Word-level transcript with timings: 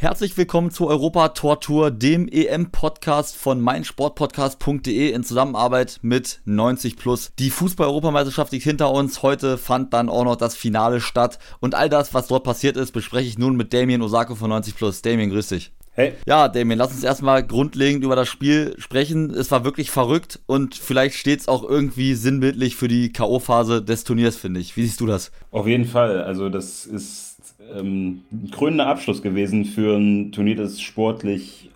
Herzlich 0.00 0.36
willkommen 0.36 0.70
zur 0.70 0.86
Europa 0.86 1.30
Tor 1.30 1.58
Tour, 1.58 1.90
dem 1.90 2.28
EM-Podcast 2.28 3.36
von 3.36 3.60
meinsportpodcast.de 3.60 5.10
in 5.10 5.24
Zusammenarbeit 5.24 5.98
mit 6.02 6.40
90 6.44 6.96
Plus. 6.96 7.32
Die 7.36 7.50
Fußball-Europameisterschaft 7.50 8.52
liegt 8.52 8.62
hinter 8.62 8.92
uns. 8.92 9.24
Heute 9.24 9.58
fand 9.58 9.92
dann 9.92 10.08
auch 10.08 10.22
noch 10.22 10.36
das 10.36 10.54
Finale 10.54 11.00
statt. 11.00 11.40
Und 11.58 11.74
all 11.74 11.88
das, 11.88 12.14
was 12.14 12.28
dort 12.28 12.44
passiert 12.44 12.76
ist, 12.76 12.92
bespreche 12.92 13.26
ich 13.26 13.38
nun 13.38 13.56
mit 13.56 13.74
Damien 13.74 14.00
Osako 14.00 14.36
von 14.36 14.50
90 14.50 14.76
Plus. 14.76 15.02
Damien, 15.02 15.30
grüß 15.30 15.48
dich. 15.48 15.72
Hey. 15.94 16.12
Ja, 16.26 16.46
Damien, 16.46 16.78
lass 16.78 16.92
uns 16.92 17.02
erstmal 17.02 17.44
grundlegend 17.44 18.04
über 18.04 18.14
das 18.14 18.28
Spiel 18.28 18.76
sprechen. 18.78 19.30
Es 19.30 19.50
war 19.50 19.64
wirklich 19.64 19.90
verrückt 19.90 20.38
und 20.46 20.76
vielleicht 20.76 21.16
steht 21.16 21.40
es 21.40 21.48
auch 21.48 21.68
irgendwie 21.68 22.14
sinnbildlich 22.14 22.76
für 22.76 22.86
die 22.86 23.12
K.O.-Phase 23.12 23.80
des 23.80 24.04
Turniers, 24.04 24.36
finde 24.36 24.60
ich. 24.60 24.76
Wie 24.76 24.84
siehst 24.84 25.00
du 25.00 25.06
das? 25.06 25.32
Auf 25.50 25.66
jeden 25.66 25.86
Fall. 25.86 26.22
Also, 26.22 26.50
das 26.50 26.86
ist 26.86 27.27
ähm, 27.74 28.22
ein 28.32 28.50
krönender 28.50 28.86
Abschluss 28.86 29.22
gewesen 29.22 29.64
für 29.64 29.96
ein 29.96 30.32
Turnier, 30.32 30.56
das 30.56 30.80
sportlich 30.80 31.70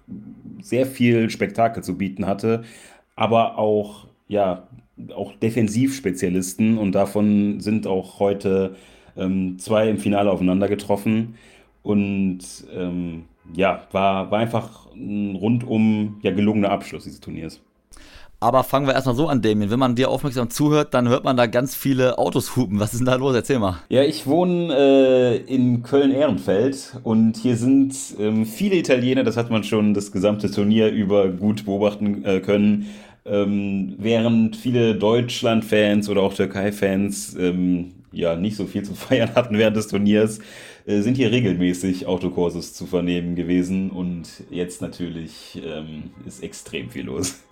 sehr 0.61 0.87
viel 0.87 1.31
Spektakel 1.31 1.83
zu 1.83 1.97
bieten 1.97 2.27
hatte, 2.27 2.63
aber 3.17 3.59
auch, 3.59 4.07
ja, 4.29 4.69
auch 5.15 5.33
Defensivspezialisten 5.35 6.79
und 6.79 6.93
davon 6.93 7.61
sind 7.61 7.87
auch 7.87 8.21
heute 8.21 8.77
ähm, 9.17 9.59
zwei 9.59 9.89
im 9.89 9.99
Finale 9.99 10.31
aufeinander 10.31 10.69
getroffen 10.69 11.35
und 11.83 12.41
ähm, 12.75 13.25
ja, 13.55 13.87
war, 13.93 14.31
war 14.31 14.39
einfach 14.39 14.93
ein 14.95 15.37
rundum 15.37 16.19
ja, 16.23 16.31
gelungener 16.31 16.71
Abschluss 16.71 17.05
dieses 17.05 17.21
Turniers. 17.21 17.61
Aber 18.43 18.65
fangen 18.65 18.89
wir 18.89 18.95
erstmal 18.95 19.15
so 19.15 19.29
an, 19.29 19.41
Damien. 19.41 19.71
Wenn 19.71 19.79
man 19.79 19.95
dir 19.95 20.11
aufmerksam 20.11 20.51
zuhört, 20.51 20.95
dann 20.95 21.09
hört 21.09 21.23
man 21.23 21.37
da 21.37 21.47
ganz 21.47 21.77
viele 21.77 22.19
Autos 22.19 22.57
hupen. 22.57 22.81
Was 22.81 22.93
ist 22.93 22.99
denn 22.99 23.07
da 23.07 23.15
los? 23.15 23.37
Erzähl 23.37 23.61
mal. 23.61 23.77
Ja, 23.89 24.03
ich 24.03 24.27
wohne 24.27 24.75
äh, 24.75 25.37
in 25.37 25.85
Köln-Ehrenfeld 25.85 26.99
und 27.05 27.37
hier 27.37 27.57
sind 27.57 27.95
ähm, 28.19 28.45
viele 28.45 28.75
Italiener, 28.75 29.23
das 29.23 29.37
hat 29.37 29.51
man 29.51 29.63
schon 29.63 29.95
das 29.95 30.11
gesamte 30.11 30.51
Turnier 30.51 30.91
über 30.91 31.29
gut 31.29 31.67
beobachten 31.67 32.25
äh, 32.25 32.41
können. 32.41 32.89
Ähm, 33.25 33.95
während 33.99 34.57
viele 34.57 34.97
Deutschland-Fans 34.97 36.09
oder 36.09 36.23
auch 36.23 36.35
Türkei-Fans 36.35 37.37
ähm, 37.39 37.93
ja 38.13 38.37
nicht 38.37 38.57
so 38.57 38.67
viel 38.67 38.83
zu 38.83 38.95
feiern 38.95 39.35
hatten 39.35 39.59
während 39.59 39.77
des 39.77 39.89
Turniers, 39.89 40.39
äh, 40.85 41.01
sind 41.01 41.17
hier 41.17 41.31
regelmäßig 41.31 42.07
Autokurses 42.07 42.75
zu 42.75 42.87
vernehmen 42.87 43.37
gewesen 43.37 43.91
und 43.91 44.29
jetzt 44.51 44.83
natürlich 44.83 45.63
ähm, 45.65 46.11
ist 46.27 46.43
extrem 46.43 46.91
viel 46.91 47.05
los. 47.05 47.37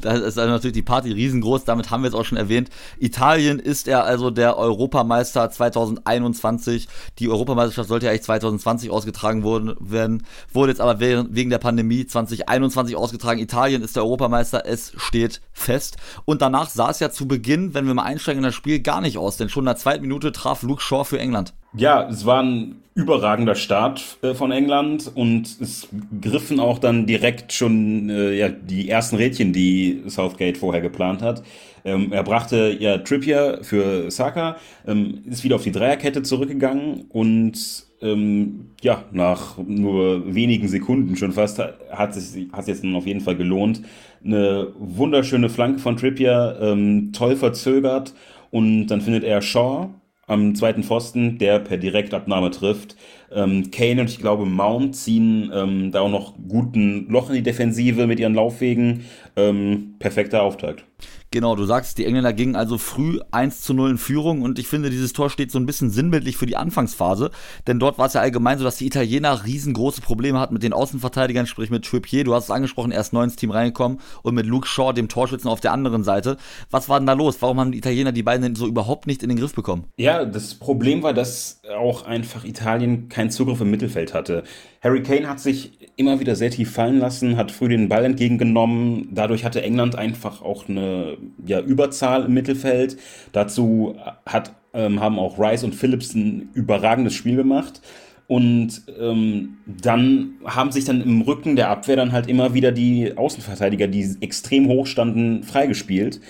Da 0.00 0.12
ist 0.12 0.38
also 0.38 0.52
natürlich 0.52 0.74
die 0.74 0.82
Party 0.82 1.10
riesengroß, 1.10 1.64
damit 1.64 1.90
haben 1.90 2.02
wir 2.02 2.08
es 2.08 2.14
auch 2.14 2.24
schon 2.24 2.38
erwähnt. 2.38 2.70
Italien 3.00 3.58
ist 3.58 3.88
er 3.88 4.04
also 4.04 4.30
der 4.30 4.56
Europameister 4.56 5.50
2021. 5.50 6.86
Die 7.18 7.28
Europameisterschaft 7.28 7.88
sollte 7.88 8.06
ja 8.06 8.12
eigentlich 8.12 8.22
2020 8.22 8.90
ausgetragen 8.90 9.42
werden, 9.44 10.22
wurde 10.52 10.72
jetzt 10.72 10.80
aber 10.80 11.00
wegen 11.00 11.50
der 11.50 11.58
Pandemie 11.58 12.06
2021 12.06 12.96
ausgetragen. 12.96 13.40
Italien 13.40 13.82
ist 13.82 13.96
der 13.96 14.04
Europameister, 14.04 14.64
es 14.64 14.92
steht 14.96 15.40
fest. 15.52 15.96
Und 16.24 16.40
danach 16.40 16.70
sah 16.70 16.90
es 16.90 17.00
ja 17.00 17.10
zu 17.10 17.26
Beginn, 17.26 17.74
wenn 17.74 17.86
wir 17.86 17.94
mal 17.94 18.04
einsteigen 18.04 18.38
in 18.38 18.44
das 18.44 18.54
Spiel, 18.54 18.80
gar 18.80 19.00
nicht 19.00 19.18
aus, 19.18 19.36
denn 19.36 19.48
schon 19.48 19.62
in 19.62 19.66
der 19.66 19.76
zweiten 19.76 20.07
Minute 20.08 20.32
traf 20.32 20.62
Luke 20.62 20.80
Shaw 20.80 21.04
für 21.04 21.18
England. 21.18 21.52
Ja, 21.74 22.08
es 22.08 22.24
war 22.24 22.42
ein 22.42 22.76
überragender 22.94 23.54
Start 23.54 24.16
äh, 24.22 24.34
von 24.34 24.50
England 24.50 25.12
und 25.14 25.60
es 25.60 25.86
griffen 26.20 26.58
auch 26.58 26.78
dann 26.78 27.06
direkt 27.06 27.52
schon 27.52 28.08
äh, 28.08 28.32
ja, 28.32 28.48
die 28.48 28.88
ersten 28.88 29.16
Rädchen, 29.16 29.52
die 29.52 30.02
Southgate 30.06 30.56
vorher 30.56 30.80
geplant 30.80 31.20
hat. 31.20 31.42
Ähm, 31.84 32.10
er 32.10 32.24
brachte 32.24 32.76
ja 32.80 32.98
Trippier 32.98 33.60
für 33.62 34.10
Saka, 34.10 34.56
ähm, 34.86 35.22
ist 35.26 35.44
wieder 35.44 35.56
auf 35.56 35.62
die 35.62 35.72
Dreierkette 35.72 36.22
zurückgegangen 36.22 37.04
und 37.10 37.86
ähm, 38.00 38.70
ja, 38.80 39.04
nach 39.12 39.58
nur 39.58 40.34
wenigen 40.34 40.68
Sekunden 40.68 41.16
schon 41.16 41.32
fast 41.32 41.58
hat 41.58 42.16
es 42.16 42.36
hat 42.52 42.66
jetzt 42.66 42.84
auf 42.84 43.06
jeden 43.06 43.20
Fall 43.20 43.36
gelohnt. 43.36 43.82
Eine 44.24 44.68
wunderschöne 44.78 45.50
Flanke 45.50 45.80
von 45.80 45.96
Trippier, 45.96 46.58
ähm, 46.60 47.12
toll 47.12 47.36
verzögert 47.36 48.14
und 48.50 48.86
dann 48.86 49.02
findet 49.02 49.24
er 49.24 49.42
Shaw 49.42 49.90
am 50.28 50.54
zweiten 50.54 50.84
Pfosten, 50.84 51.38
der 51.38 51.58
per 51.58 51.78
Direktabnahme 51.78 52.50
trifft. 52.50 52.96
Ähm, 53.30 53.70
Kane 53.70 54.00
und 54.00 54.10
ich 54.10 54.18
glaube 54.18 54.46
Mount 54.46 54.96
ziehen 54.96 55.50
ähm, 55.54 55.92
da 55.92 56.00
auch 56.00 56.10
noch 56.10 56.34
guten 56.48 57.08
Loch 57.08 57.28
in 57.28 57.36
die 57.36 57.42
Defensive 57.42 58.06
mit 58.06 58.20
ihren 58.20 58.34
Laufwegen. 58.34 59.04
Ähm, 59.36 59.94
perfekter 59.98 60.42
Auftakt. 60.42 60.84
Genau, 61.30 61.54
du 61.56 61.66
sagst, 61.66 61.98
die 61.98 62.06
Engländer 62.06 62.32
gingen 62.32 62.56
also 62.56 62.78
früh 62.78 63.20
1 63.32 63.60
zu 63.60 63.74
0 63.74 63.90
in 63.90 63.98
Führung 63.98 64.40
und 64.40 64.58
ich 64.58 64.66
finde, 64.66 64.88
dieses 64.88 65.12
Tor 65.12 65.28
steht 65.28 65.52
so 65.52 65.58
ein 65.58 65.66
bisschen 65.66 65.90
sinnbildlich 65.90 66.38
für 66.38 66.46
die 66.46 66.56
Anfangsphase, 66.56 67.30
denn 67.66 67.78
dort 67.78 67.98
war 67.98 68.06
es 68.06 68.14
ja 68.14 68.22
allgemein 68.22 68.56
so, 68.56 68.64
dass 68.64 68.76
die 68.76 68.86
Italiener 68.86 69.44
riesengroße 69.44 70.00
Probleme 70.00 70.40
hatten 70.40 70.54
mit 70.54 70.62
den 70.62 70.72
Außenverteidigern, 70.72 71.46
sprich 71.46 71.68
mit 71.68 71.84
Trippier, 71.84 72.24
du 72.24 72.34
hast 72.34 72.44
es 72.44 72.50
angesprochen, 72.50 72.92
er 72.92 73.02
ist 73.02 73.12
neu 73.12 73.24
ins 73.24 73.36
Team 73.36 73.50
reingekommen 73.50 74.00
und 74.22 74.34
mit 74.34 74.46
Luke 74.46 74.66
Shaw, 74.66 74.94
dem 74.94 75.10
Torschützen 75.10 75.50
auf 75.50 75.60
der 75.60 75.72
anderen 75.72 76.02
Seite. 76.02 76.38
Was 76.70 76.88
war 76.88 76.98
denn 76.98 77.06
da 77.06 77.12
los? 77.12 77.36
Warum 77.40 77.60
haben 77.60 77.72
die 77.72 77.78
Italiener 77.78 78.12
die 78.12 78.22
beiden 78.22 78.42
denn 78.42 78.54
so 78.54 78.66
überhaupt 78.66 79.06
nicht 79.06 79.22
in 79.22 79.28
den 79.28 79.38
Griff 79.38 79.54
bekommen? 79.54 79.84
Ja, 79.98 80.24
das 80.24 80.54
Problem 80.54 81.02
war, 81.02 81.12
dass 81.12 81.60
auch 81.78 82.06
einfach 82.06 82.46
Italien 82.46 83.10
keinen 83.18 83.30
Zugriff 83.30 83.60
im 83.60 83.70
Mittelfeld 83.72 84.14
hatte. 84.14 84.44
Harry 84.80 85.02
Kane 85.02 85.28
hat 85.28 85.40
sich 85.40 85.72
immer 85.96 86.20
wieder 86.20 86.36
sehr 86.36 86.50
tief 86.50 86.70
fallen 86.70 87.00
lassen, 87.00 87.36
hat 87.36 87.50
früh 87.50 87.68
den 87.68 87.88
Ball 87.88 88.04
entgegengenommen. 88.04 89.08
Dadurch 89.10 89.44
hatte 89.44 89.60
England 89.60 89.96
einfach 89.96 90.40
auch 90.40 90.68
eine 90.68 91.18
ja, 91.44 91.60
Überzahl 91.60 92.26
im 92.26 92.34
Mittelfeld. 92.34 92.96
Dazu 93.32 93.96
hat, 94.24 94.52
ähm, 94.72 95.00
haben 95.00 95.18
auch 95.18 95.36
Rice 95.36 95.64
und 95.64 95.74
Phillips 95.74 96.14
ein 96.14 96.50
überragendes 96.54 97.14
Spiel 97.14 97.34
gemacht. 97.34 97.80
Und 98.28 98.82
ähm, 99.00 99.56
dann 99.66 100.34
haben 100.44 100.70
sich 100.70 100.84
dann 100.84 101.00
im 101.00 101.22
Rücken 101.22 101.56
der 101.56 101.70
Abwehr 101.70 101.96
dann 101.96 102.12
halt 102.12 102.28
immer 102.28 102.54
wieder 102.54 102.70
die 102.70 103.16
Außenverteidiger, 103.16 103.88
die 103.88 104.16
extrem 104.20 104.68
hoch 104.68 104.86
standen, 104.86 105.42
freigespielt. 105.42 106.20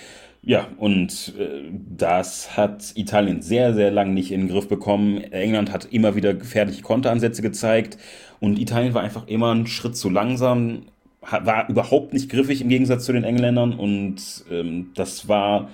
Ja, 0.41 0.67
und 0.77 1.33
äh, 1.37 1.69
das 1.71 2.55
hat 2.55 2.93
Italien 2.95 3.41
sehr, 3.41 3.73
sehr 3.73 3.91
lang 3.91 4.13
nicht 4.13 4.31
in 4.31 4.41
den 4.41 4.49
Griff 4.49 4.67
bekommen. 4.69 5.17
England 5.17 5.71
hat 5.73 5.85
immer 5.91 6.15
wieder 6.15 6.33
gefährliche 6.33 6.81
Konteransätze 6.81 7.41
gezeigt 7.41 7.97
und 8.39 8.57
Italien 8.57 8.93
war 8.93 9.03
einfach 9.03 9.27
immer 9.27 9.51
einen 9.51 9.67
Schritt 9.67 9.97
zu 9.97 10.09
langsam, 10.09 10.83
war 11.21 11.67
überhaupt 11.69 12.13
nicht 12.13 12.29
griffig 12.29 12.61
im 12.61 12.69
Gegensatz 12.69 13.05
zu 13.05 13.11
den 13.11 13.25
Engländern 13.25 13.73
und 13.73 14.45
ähm, 14.49 14.91
das 14.95 15.27
war 15.27 15.69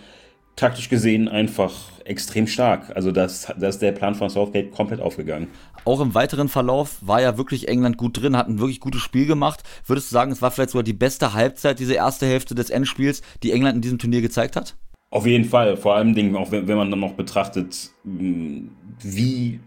taktisch 0.55 0.89
gesehen 0.89 1.27
einfach 1.27 1.73
extrem 2.05 2.47
stark. 2.47 2.95
Also 2.95 3.11
das, 3.11 3.51
das 3.57 3.75
ist 3.75 3.81
der 3.81 3.91
Plan 3.91 4.16
von 4.16 4.29
Southgate 4.29 4.71
komplett 4.71 5.01
aufgegangen. 5.01 5.47
Auch 5.83 6.01
im 6.01 6.13
weiteren 6.13 6.49
Verlauf 6.49 6.97
war 7.01 7.21
ja 7.21 7.38
wirklich 7.38 7.67
England 7.67 7.97
gut 7.97 8.21
drin, 8.21 8.38
hat 8.38 8.47
ein 8.47 8.59
wirklich 8.59 8.79
gutes 8.79 9.01
Spiel 9.01 9.25
gemacht. 9.25 9.63
Würdest 9.85 10.11
du 10.11 10.13
sagen, 10.13 10.31
es 10.31 10.41
war 10.41 10.51
vielleicht 10.51 10.71
sogar 10.71 10.83
die 10.83 10.94
beste 10.94 11.33
Halbzeit, 11.33 11.79
diese 11.79 11.94
erste 11.94 12.25
Hälfte 12.25 12.55
des 12.55 12.69
Endspiels, 12.69 13.21
die 13.44 13.51
England 13.51 13.75
in 13.75 13.81
diesem 13.81 13.99
Turnier 13.99 14.21
gezeigt 14.21 14.55
hat? 14.55 14.75
Auf 15.09 15.25
jeden 15.25 15.45
Fall, 15.45 15.77
vor 15.77 15.95
allem 15.95 16.13
Dingen, 16.15 16.35
auch 16.35 16.51
wenn, 16.51 16.67
wenn 16.67 16.77
man 16.77 16.89
dann 16.89 16.99
noch 16.99 17.13
betrachtet, 17.13 17.91
wie 18.03 19.59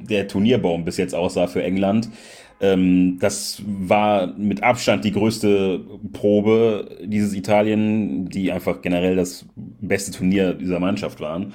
der 0.00 0.28
Turnierbaum 0.28 0.84
bis 0.84 0.96
jetzt 0.96 1.14
aussah 1.14 1.46
für 1.46 1.62
England. 1.62 2.08
Ähm, 2.62 3.18
das 3.18 3.60
war 3.66 4.28
mit 4.38 4.62
Abstand 4.62 5.04
die 5.04 5.12
größte 5.12 5.80
Probe 6.12 6.98
dieses 7.04 7.34
Italien, 7.34 8.28
die 8.28 8.52
einfach 8.52 8.80
generell 8.80 9.16
das 9.16 9.44
beste 9.56 10.12
Turnier 10.12 10.54
dieser 10.54 10.78
Mannschaft 10.78 11.20
waren. 11.20 11.52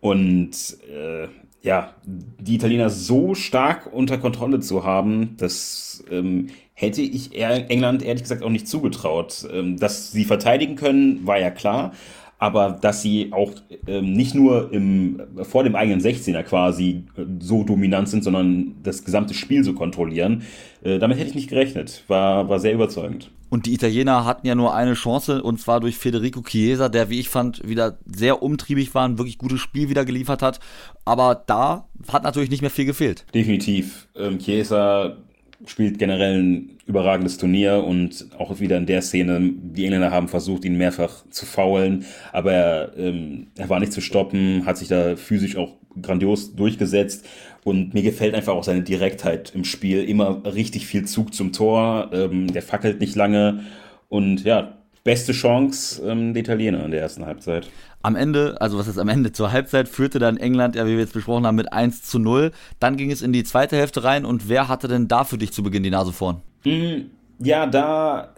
Und 0.00 0.50
äh, 0.92 1.28
ja, 1.62 1.94
die 2.04 2.56
Italiener 2.56 2.90
so 2.90 3.34
stark 3.34 3.92
unter 3.92 4.18
Kontrolle 4.18 4.60
zu 4.60 4.84
haben, 4.84 5.36
das 5.38 6.04
ähm, 6.10 6.48
hätte 6.74 7.02
ich 7.02 7.34
England 7.34 8.02
ehrlich 8.02 8.22
gesagt 8.22 8.42
auch 8.42 8.50
nicht 8.50 8.68
zugetraut. 8.68 9.46
Ähm, 9.52 9.76
dass 9.78 10.10
sie 10.10 10.24
verteidigen 10.24 10.74
können, 10.74 11.24
war 11.26 11.38
ja 11.38 11.50
klar 11.50 11.92
aber 12.38 12.78
dass 12.80 13.02
sie 13.02 13.32
auch 13.32 13.52
ähm, 13.86 14.12
nicht 14.12 14.34
nur 14.34 14.72
im, 14.72 15.20
vor 15.42 15.64
dem 15.64 15.74
eigenen 15.74 16.00
16er 16.00 16.42
quasi 16.44 17.04
äh, 17.16 17.24
so 17.40 17.64
dominant 17.64 18.08
sind, 18.08 18.22
sondern 18.22 18.76
das 18.82 19.04
gesamte 19.04 19.34
Spiel 19.34 19.64
so 19.64 19.74
kontrollieren, 19.74 20.42
äh, 20.82 20.98
damit 20.98 21.18
hätte 21.18 21.30
ich 21.30 21.34
nicht 21.34 21.50
gerechnet. 21.50 22.04
War, 22.06 22.48
war 22.48 22.60
sehr 22.60 22.74
überzeugend. 22.74 23.30
Und 23.50 23.66
die 23.66 23.72
Italiener 23.72 24.24
hatten 24.24 24.46
ja 24.46 24.54
nur 24.54 24.74
eine 24.74 24.92
Chance, 24.92 25.42
und 25.42 25.58
zwar 25.58 25.80
durch 25.80 25.96
Federico 25.96 26.42
Chiesa, 26.42 26.88
der, 26.88 27.08
wie 27.08 27.18
ich 27.18 27.30
fand, 27.30 27.66
wieder 27.66 27.98
sehr 28.04 28.42
umtriebig 28.42 28.94
war, 28.94 29.08
ein 29.08 29.18
wirklich 29.18 29.38
gutes 29.38 29.60
Spiel 29.60 29.88
wieder 29.88 30.04
geliefert 30.04 30.42
hat. 30.42 30.60
Aber 31.06 31.42
da 31.46 31.88
hat 32.12 32.24
natürlich 32.24 32.50
nicht 32.50 32.60
mehr 32.60 32.70
viel 32.70 32.84
gefehlt. 32.84 33.24
Definitiv. 33.34 34.08
Ähm, 34.14 34.38
Chiesa 34.38 35.16
spielt 35.66 35.98
generell 35.98 36.40
ein 36.40 36.78
überragendes 36.86 37.36
Turnier 37.38 37.84
und 37.84 38.28
auch 38.38 38.60
wieder 38.60 38.76
in 38.76 38.86
der 38.86 39.02
Szene, 39.02 39.52
die 39.54 39.84
Engländer 39.84 40.10
haben 40.10 40.28
versucht, 40.28 40.64
ihn 40.64 40.78
mehrfach 40.78 41.24
zu 41.30 41.46
faulen, 41.46 42.04
aber 42.32 42.52
er, 42.52 42.92
ähm, 42.96 43.48
er 43.56 43.68
war 43.68 43.80
nicht 43.80 43.92
zu 43.92 44.00
stoppen, 44.00 44.64
hat 44.64 44.78
sich 44.78 44.88
da 44.88 45.16
physisch 45.16 45.56
auch 45.56 45.78
grandios 46.02 46.54
durchgesetzt 46.54 47.26
Und 47.64 47.92
mir 47.92 48.02
gefällt 48.02 48.34
einfach 48.34 48.54
auch 48.54 48.64
seine 48.64 48.82
Direktheit 48.82 49.52
im 49.54 49.64
Spiel. 49.64 50.04
Immer 50.04 50.42
richtig 50.54 50.86
viel 50.86 51.04
Zug 51.04 51.34
zum 51.34 51.52
Tor. 51.52 52.10
Ähm, 52.12 52.50
der 52.52 52.62
fackelt 52.62 53.00
nicht 53.00 53.14
lange. 53.14 53.64
Und 54.08 54.44
ja, 54.44 54.77
beste 55.04 55.32
Chance 55.32 56.02
ähm, 56.06 56.34
der 56.34 56.42
Italiener 56.42 56.84
in 56.84 56.90
der 56.90 57.00
ersten 57.00 57.24
Halbzeit. 57.24 57.68
Am 58.02 58.14
Ende, 58.14 58.60
also 58.60 58.78
was 58.78 58.88
ist 58.88 58.98
am 58.98 59.08
Ende, 59.08 59.32
zur 59.32 59.52
Halbzeit 59.52 59.88
führte 59.88 60.18
dann 60.18 60.36
England, 60.36 60.76
ja, 60.76 60.86
wie 60.86 60.92
wir 60.92 61.00
jetzt 61.00 61.12
besprochen 61.12 61.46
haben, 61.46 61.56
mit 61.56 61.72
1 61.72 62.02
zu 62.02 62.18
0. 62.18 62.52
Dann 62.78 62.96
ging 62.96 63.10
es 63.10 63.22
in 63.22 63.32
die 63.32 63.44
zweite 63.44 63.76
Hälfte 63.76 64.04
rein 64.04 64.24
und 64.24 64.48
wer 64.48 64.68
hatte 64.68 64.88
denn 64.88 65.08
da 65.08 65.24
für 65.24 65.38
dich 65.38 65.52
zu 65.52 65.62
Beginn 65.62 65.82
die 65.82 65.90
Nase 65.90 66.12
vorn? 66.12 66.42
Mm, 66.64 67.10
ja, 67.40 67.66
da 67.66 68.34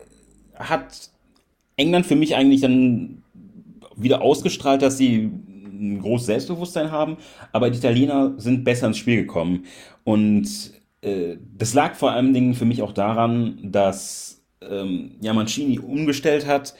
hat 0.57 1.11
England 1.77 2.07
für 2.07 2.17
mich 2.17 2.35
eigentlich 2.35 2.61
dann 2.61 3.23
wieder 3.97 4.23
ausgestrahlt, 4.23 4.83
dass 4.83 4.99
sie 4.99 5.31
ein 5.81 6.01
großes 6.01 6.27
Selbstbewusstsein 6.27 6.91
haben, 6.91 7.17
aber 7.53 7.71
die 7.71 7.79
Italiener 7.79 8.35
sind 8.37 8.65
besser 8.65 8.87
ins 8.87 8.99
Spiel 8.99 9.17
gekommen. 9.17 9.65
Und 10.05 10.73
äh, 11.03 11.37
das 11.57 11.75
lag 11.75 11.95
vor 11.95 12.13
allen 12.13 12.35
Dingen 12.35 12.55
für 12.55 12.67
mich 12.67 12.83
auch 12.83 12.93
daran, 12.93 13.59
dass 13.63 14.40
ähm, 14.69 15.13
ja, 15.21 15.33
umgestellt 15.33 16.47
hat 16.47 16.75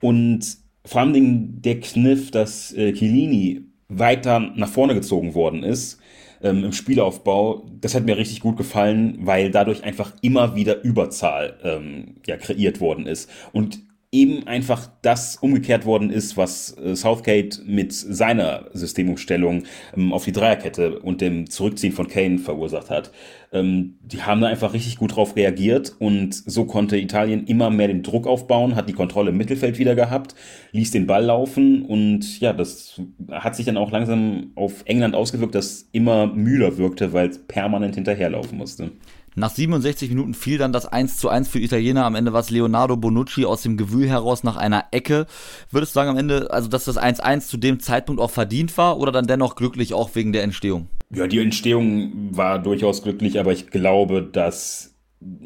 und 0.00 0.56
vor 0.84 1.00
allen 1.00 1.12
Dingen 1.12 1.62
der 1.62 1.80
Kniff, 1.80 2.30
dass 2.30 2.72
äh, 2.72 2.92
Chiellini 2.92 3.62
weiter 3.88 4.40
nach 4.40 4.68
vorne 4.68 4.94
gezogen 4.94 5.34
worden 5.34 5.62
ist 5.62 6.00
ähm, 6.42 6.64
im 6.64 6.72
Spielaufbau, 6.72 7.66
das 7.80 7.94
hat 7.94 8.04
mir 8.04 8.16
richtig 8.16 8.40
gut 8.40 8.56
gefallen, 8.56 9.18
weil 9.20 9.50
dadurch 9.50 9.84
einfach 9.84 10.12
immer 10.22 10.54
wieder 10.56 10.82
Überzahl 10.82 11.58
ähm, 11.62 12.16
ja, 12.26 12.36
kreiert 12.36 12.80
worden 12.80 13.06
ist. 13.06 13.30
Und 13.52 13.80
eben 14.12 14.46
einfach 14.46 14.90
das 15.00 15.36
umgekehrt 15.36 15.86
worden 15.86 16.10
ist, 16.10 16.36
was 16.36 16.76
äh, 16.76 16.94
Southgate 16.94 17.62
mit 17.64 17.94
seiner 17.94 18.66
Systemumstellung 18.74 19.64
ähm, 19.96 20.12
auf 20.12 20.24
die 20.24 20.32
Dreierkette 20.32 20.98
und 20.98 21.22
dem 21.22 21.48
Zurückziehen 21.48 21.94
von 21.94 22.08
Kane 22.08 22.38
verursacht 22.38 22.90
hat. 22.90 23.10
Ähm, 23.52 23.96
die 24.02 24.22
haben 24.22 24.42
da 24.42 24.48
einfach 24.48 24.74
richtig 24.74 24.98
gut 24.98 25.16
drauf 25.16 25.34
reagiert 25.34 25.96
und 25.98 26.34
so 26.34 26.66
konnte 26.66 26.98
Italien 26.98 27.46
immer 27.46 27.70
mehr 27.70 27.88
den 27.88 28.02
Druck 28.02 28.26
aufbauen, 28.26 28.76
hat 28.76 28.86
die 28.88 28.92
Kontrolle 28.92 29.30
im 29.30 29.38
Mittelfeld 29.38 29.78
wieder 29.78 29.94
gehabt, 29.94 30.34
ließ 30.72 30.90
den 30.90 31.06
Ball 31.06 31.24
laufen 31.24 31.82
und 31.82 32.38
ja, 32.38 32.52
das 32.52 33.00
hat 33.30 33.56
sich 33.56 33.64
dann 33.64 33.78
auch 33.78 33.90
langsam 33.90 34.52
auf 34.56 34.82
England 34.84 35.14
ausgewirkt, 35.14 35.54
das 35.54 35.88
immer 35.92 36.26
müder 36.26 36.76
wirkte, 36.76 37.14
weil 37.14 37.30
es 37.30 37.38
permanent 37.38 37.94
hinterherlaufen 37.94 38.58
musste. 38.58 38.90
Nach 39.34 39.50
67 39.50 40.10
Minuten 40.10 40.34
fiel 40.34 40.58
dann 40.58 40.72
das 40.72 40.86
1 40.86 41.16
zu 41.16 41.28
1 41.28 41.48
für 41.48 41.58
Italiener. 41.58 42.04
Am 42.04 42.14
Ende 42.14 42.32
war 42.32 42.40
es 42.40 42.50
Leonardo 42.50 42.96
Bonucci 42.96 43.46
aus 43.46 43.62
dem 43.62 43.76
Gewühl 43.76 44.08
heraus 44.08 44.44
nach 44.44 44.56
einer 44.56 44.86
Ecke. 44.90 45.26
Würdest 45.70 45.92
du 45.92 46.00
sagen 46.00 46.10
am 46.10 46.18
Ende, 46.18 46.50
also 46.50 46.68
dass 46.68 46.84
das 46.84 46.98
1-1 46.98 47.48
zu 47.48 47.56
dem 47.56 47.80
Zeitpunkt 47.80 48.20
auch 48.20 48.30
verdient 48.30 48.76
war 48.76 48.98
oder 48.98 49.10
dann 49.10 49.26
dennoch 49.26 49.56
glücklich 49.56 49.94
auch 49.94 50.14
wegen 50.14 50.32
der 50.32 50.42
Entstehung? 50.42 50.88
Ja, 51.10 51.26
die 51.26 51.38
Entstehung 51.38 52.30
war 52.36 52.58
durchaus 52.58 53.02
glücklich, 53.02 53.40
aber 53.40 53.52
ich 53.52 53.70
glaube, 53.70 54.22
dass 54.22 54.94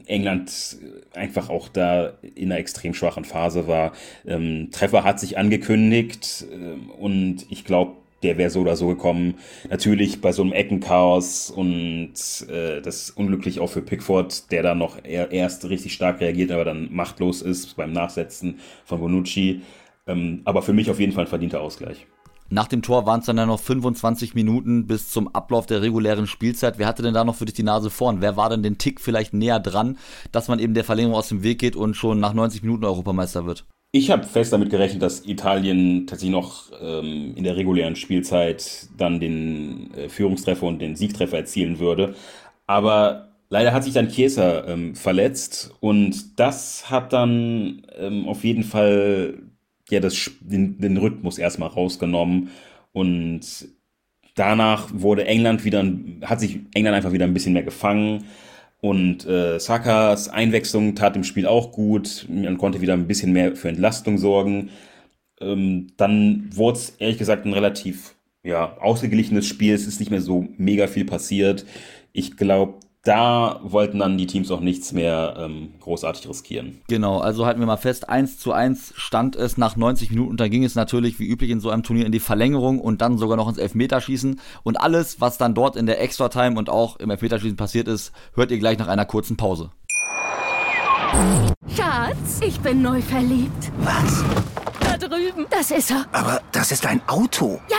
England 0.06 0.78
einfach 1.14 1.48
auch 1.48 1.68
da 1.68 2.12
in 2.34 2.50
einer 2.50 2.60
extrem 2.60 2.94
schwachen 2.94 3.24
Phase 3.24 3.66
war. 3.68 3.92
Ähm, 4.26 4.70
Treffer 4.72 5.04
hat 5.04 5.20
sich 5.20 5.38
angekündigt 5.38 6.44
ähm, 6.52 6.90
und 6.90 7.46
ich 7.50 7.64
glaube, 7.64 7.96
der 8.26 8.38
wäre 8.38 8.50
so 8.50 8.60
oder 8.60 8.76
so 8.76 8.88
gekommen. 8.88 9.34
Natürlich 9.70 10.20
bei 10.20 10.32
so 10.32 10.42
einem 10.42 10.52
Eckenchaos 10.52 11.50
und 11.50 12.12
äh, 12.48 12.80
das 12.82 13.10
unglücklich 13.10 13.60
auch 13.60 13.68
für 13.68 13.82
Pickford, 13.82 14.50
der 14.50 14.64
da 14.64 14.74
noch 14.74 14.98
erst 15.04 15.68
richtig 15.68 15.92
stark 15.92 16.20
reagiert, 16.20 16.50
aber 16.50 16.64
dann 16.64 16.92
machtlos 16.92 17.40
ist 17.40 17.76
beim 17.76 17.92
Nachsetzen 17.92 18.58
von 18.84 19.00
Bonucci. 19.00 19.62
Ähm, 20.08 20.42
aber 20.44 20.62
für 20.62 20.72
mich 20.72 20.90
auf 20.90 20.98
jeden 20.98 21.12
Fall 21.12 21.24
ein 21.24 21.28
verdienter 21.28 21.60
Ausgleich. 21.60 22.06
Nach 22.48 22.68
dem 22.68 22.82
Tor 22.82 23.06
waren 23.06 23.20
es 23.20 23.26
dann 23.26 23.38
ja 23.38 23.46
noch 23.46 23.60
25 23.60 24.34
Minuten 24.34 24.86
bis 24.86 25.10
zum 25.10 25.28
Ablauf 25.34 25.66
der 25.66 25.82
regulären 25.82 26.26
Spielzeit. 26.26 26.78
Wer 26.78 26.86
hatte 26.86 27.02
denn 27.02 27.14
da 27.14 27.24
noch 27.24 27.34
für 27.34 27.44
dich 27.44 27.54
die 27.54 27.64
Nase 27.64 27.90
vorn? 27.90 28.20
Wer 28.20 28.36
war 28.36 28.50
denn 28.50 28.62
den 28.62 28.78
Tick 28.78 29.00
vielleicht 29.00 29.34
näher 29.34 29.58
dran, 29.60 29.98
dass 30.30 30.46
man 30.48 30.58
eben 30.58 30.74
der 30.74 30.84
Verlängerung 30.84 31.16
aus 31.16 31.28
dem 31.28 31.42
Weg 31.42 31.58
geht 31.58 31.74
und 31.74 31.94
schon 31.94 32.20
nach 32.20 32.34
90 32.34 32.62
Minuten 32.62 32.84
Europameister 32.84 33.46
wird? 33.46 33.64
Ich 33.92 34.10
habe 34.10 34.24
fest 34.24 34.52
damit 34.52 34.70
gerechnet, 34.70 35.02
dass 35.02 35.24
Italien 35.24 36.06
tatsächlich 36.06 36.32
noch 36.32 36.70
ähm, 36.80 37.32
in 37.34 37.44
der 37.44 37.56
regulären 37.56 37.96
Spielzeit 37.96 38.88
dann 38.96 39.20
den 39.20 39.92
äh, 39.94 40.08
Führungstreffer 40.08 40.66
und 40.66 40.80
den 40.80 40.96
Siegtreffer 40.96 41.38
erzielen 41.38 41.78
würde. 41.78 42.14
Aber 42.66 43.32
leider 43.48 43.72
hat 43.72 43.84
sich 43.84 43.94
dann 43.94 44.08
Chiesa 44.08 44.66
ähm, 44.66 44.94
verletzt 44.94 45.72
und 45.80 46.38
das 46.38 46.90
hat 46.90 47.12
dann 47.12 47.86
ähm, 47.96 48.28
auf 48.28 48.44
jeden 48.44 48.64
Fall 48.64 49.38
ja 49.88 50.00
das, 50.00 50.30
den, 50.40 50.78
den 50.78 50.96
Rhythmus 50.96 51.38
erstmal 51.38 51.68
rausgenommen 51.68 52.50
und 52.92 53.40
danach 54.34 54.88
wurde 54.92 55.26
England 55.26 55.64
wieder, 55.64 55.84
hat 56.22 56.40
sich 56.40 56.60
England 56.74 56.96
einfach 56.96 57.12
wieder 57.12 57.24
ein 57.24 57.34
bisschen 57.34 57.52
mehr 57.52 57.62
gefangen 57.62 58.24
und 58.80 59.26
äh, 59.26 59.58
Sakas 59.58 60.28
Einwechslung 60.28 60.94
tat 60.94 61.16
im 61.16 61.24
Spiel 61.24 61.46
auch 61.46 61.72
gut. 61.72 62.26
Man 62.28 62.58
konnte 62.58 62.80
wieder 62.80 62.92
ein 62.92 63.06
bisschen 63.06 63.32
mehr 63.32 63.56
für 63.56 63.68
Entlastung 63.68 64.18
sorgen. 64.18 64.70
Ähm, 65.40 65.88
dann 65.96 66.50
wurde 66.54 66.78
es 66.78 66.90
ehrlich 66.98 67.18
gesagt 67.18 67.46
ein 67.46 67.52
relativ 67.52 68.16
ja, 68.42 68.76
ausgeglichenes 68.78 69.46
Spiel. 69.46 69.74
Es 69.74 69.86
ist 69.86 70.00
nicht 70.00 70.10
mehr 70.10 70.20
so 70.20 70.46
mega 70.56 70.86
viel 70.86 71.04
passiert. 71.04 71.66
Ich 72.12 72.36
glaube, 72.36 72.80
da 73.06 73.60
wollten 73.62 74.00
dann 74.00 74.18
die 74.18 74.26
Teams 74.26 74.50
auch 74.50 74.60
nichts 74.60 74.92
mehr 74.92 75.36
ähm, 75.38 75.74
großartig 75.80 76.28
riskieren. 76.28 76.80
Genau, 76.88 77.18
also 77.18 77.46
halten 77.46 77.60
wir 77.60 77.66
mal 77.66 77.76
fest, 77.76 78.08
1 78.08 78.38
zu 78.38 78.52
1 78.52 78.94
stand 78.96 79.36
es 79.36 79.56
nach 79.56 79.76
90 79.76 80.10
Minuten. 80.10 80.36
Da 80.36 80.48
ging 80.48 80.64
es 80.64 80.74
natürlich 80.74 81.20
wie 81.20 81.26
üblich 81.26 81.50
in 81.50 81.60
so 81.60 81.70
einem 81.70 81.84
Turnier 81.84 82.06
in 82.06 82.12
die 82.12 82.20
Verlängerung 82.20 82.80
und 82.80 83.00
dann 83.00 83.18
sogar 83.18 83.36
noch 83.36 83.48
ins 83.48 83.58
Elfmeterschießen. 83.58 84.40
Und 84.64 84.76
alles, 84.76 85.20
was 85.20 85.38
dann 85.38 85.54
dort 85.54 85.76
in 85.76 85.86
der 85.86 86.00
Extra-Time 86.00 86.58
und 86.58 86.68
auch 86.68 86.96
im 86.96 87.10
Elfmeterschießen 87.10 87.56
passiert 87.56 87.86
ist, 87.86 88.12
hört 88.34 88.50
ihr 88.50 88.58
gleich 88.58 88.78
nach 88.78 88.88
einer 88.88 89.04
kurzen 89.04 89.36
Pause. 89.36 89.70
Schatz, 91.74 92.40
ich 92.44 92.58
bin 92.60 92.82
neu 92.82 93.00
verliebt. 93.00 93.70
Was? 93.78 94.24
Da 94.98 95.08
drüben. 95.08 95.46
Das 95.50 95.70
ist 95.70 95.90
er. 95.90 96.06
Aber 96.12 96.40
das 96.52 96.72
ist 96.72 96.86
ein 96.86 97.02
Auto. 97.06 97.60
Ja, 97.68 97.76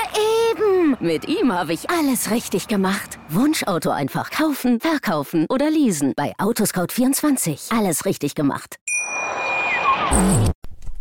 eben. 0.51 0.97
Mit 0.99 1.27
ihm 1.27 1.51
habe 1.51 1.73
ich 1.73 1.89
alles 1.89 2.29
richtig 2.29 2.67
gemacht. 2.67 3.17
Wunschauto 3.29 3.89
einfach 3.89 4.29
kaufen, 4.29 4.79
verkaufen 4.79 5.47
oder 5.49 5.71
leasen. 5.71 6.13
Bei 6.15 6.33
Autoscout24. 6.37 7.75
Alles 7.75 8.05
richtig 8.05 8.35
gemacht. 8.35 8.75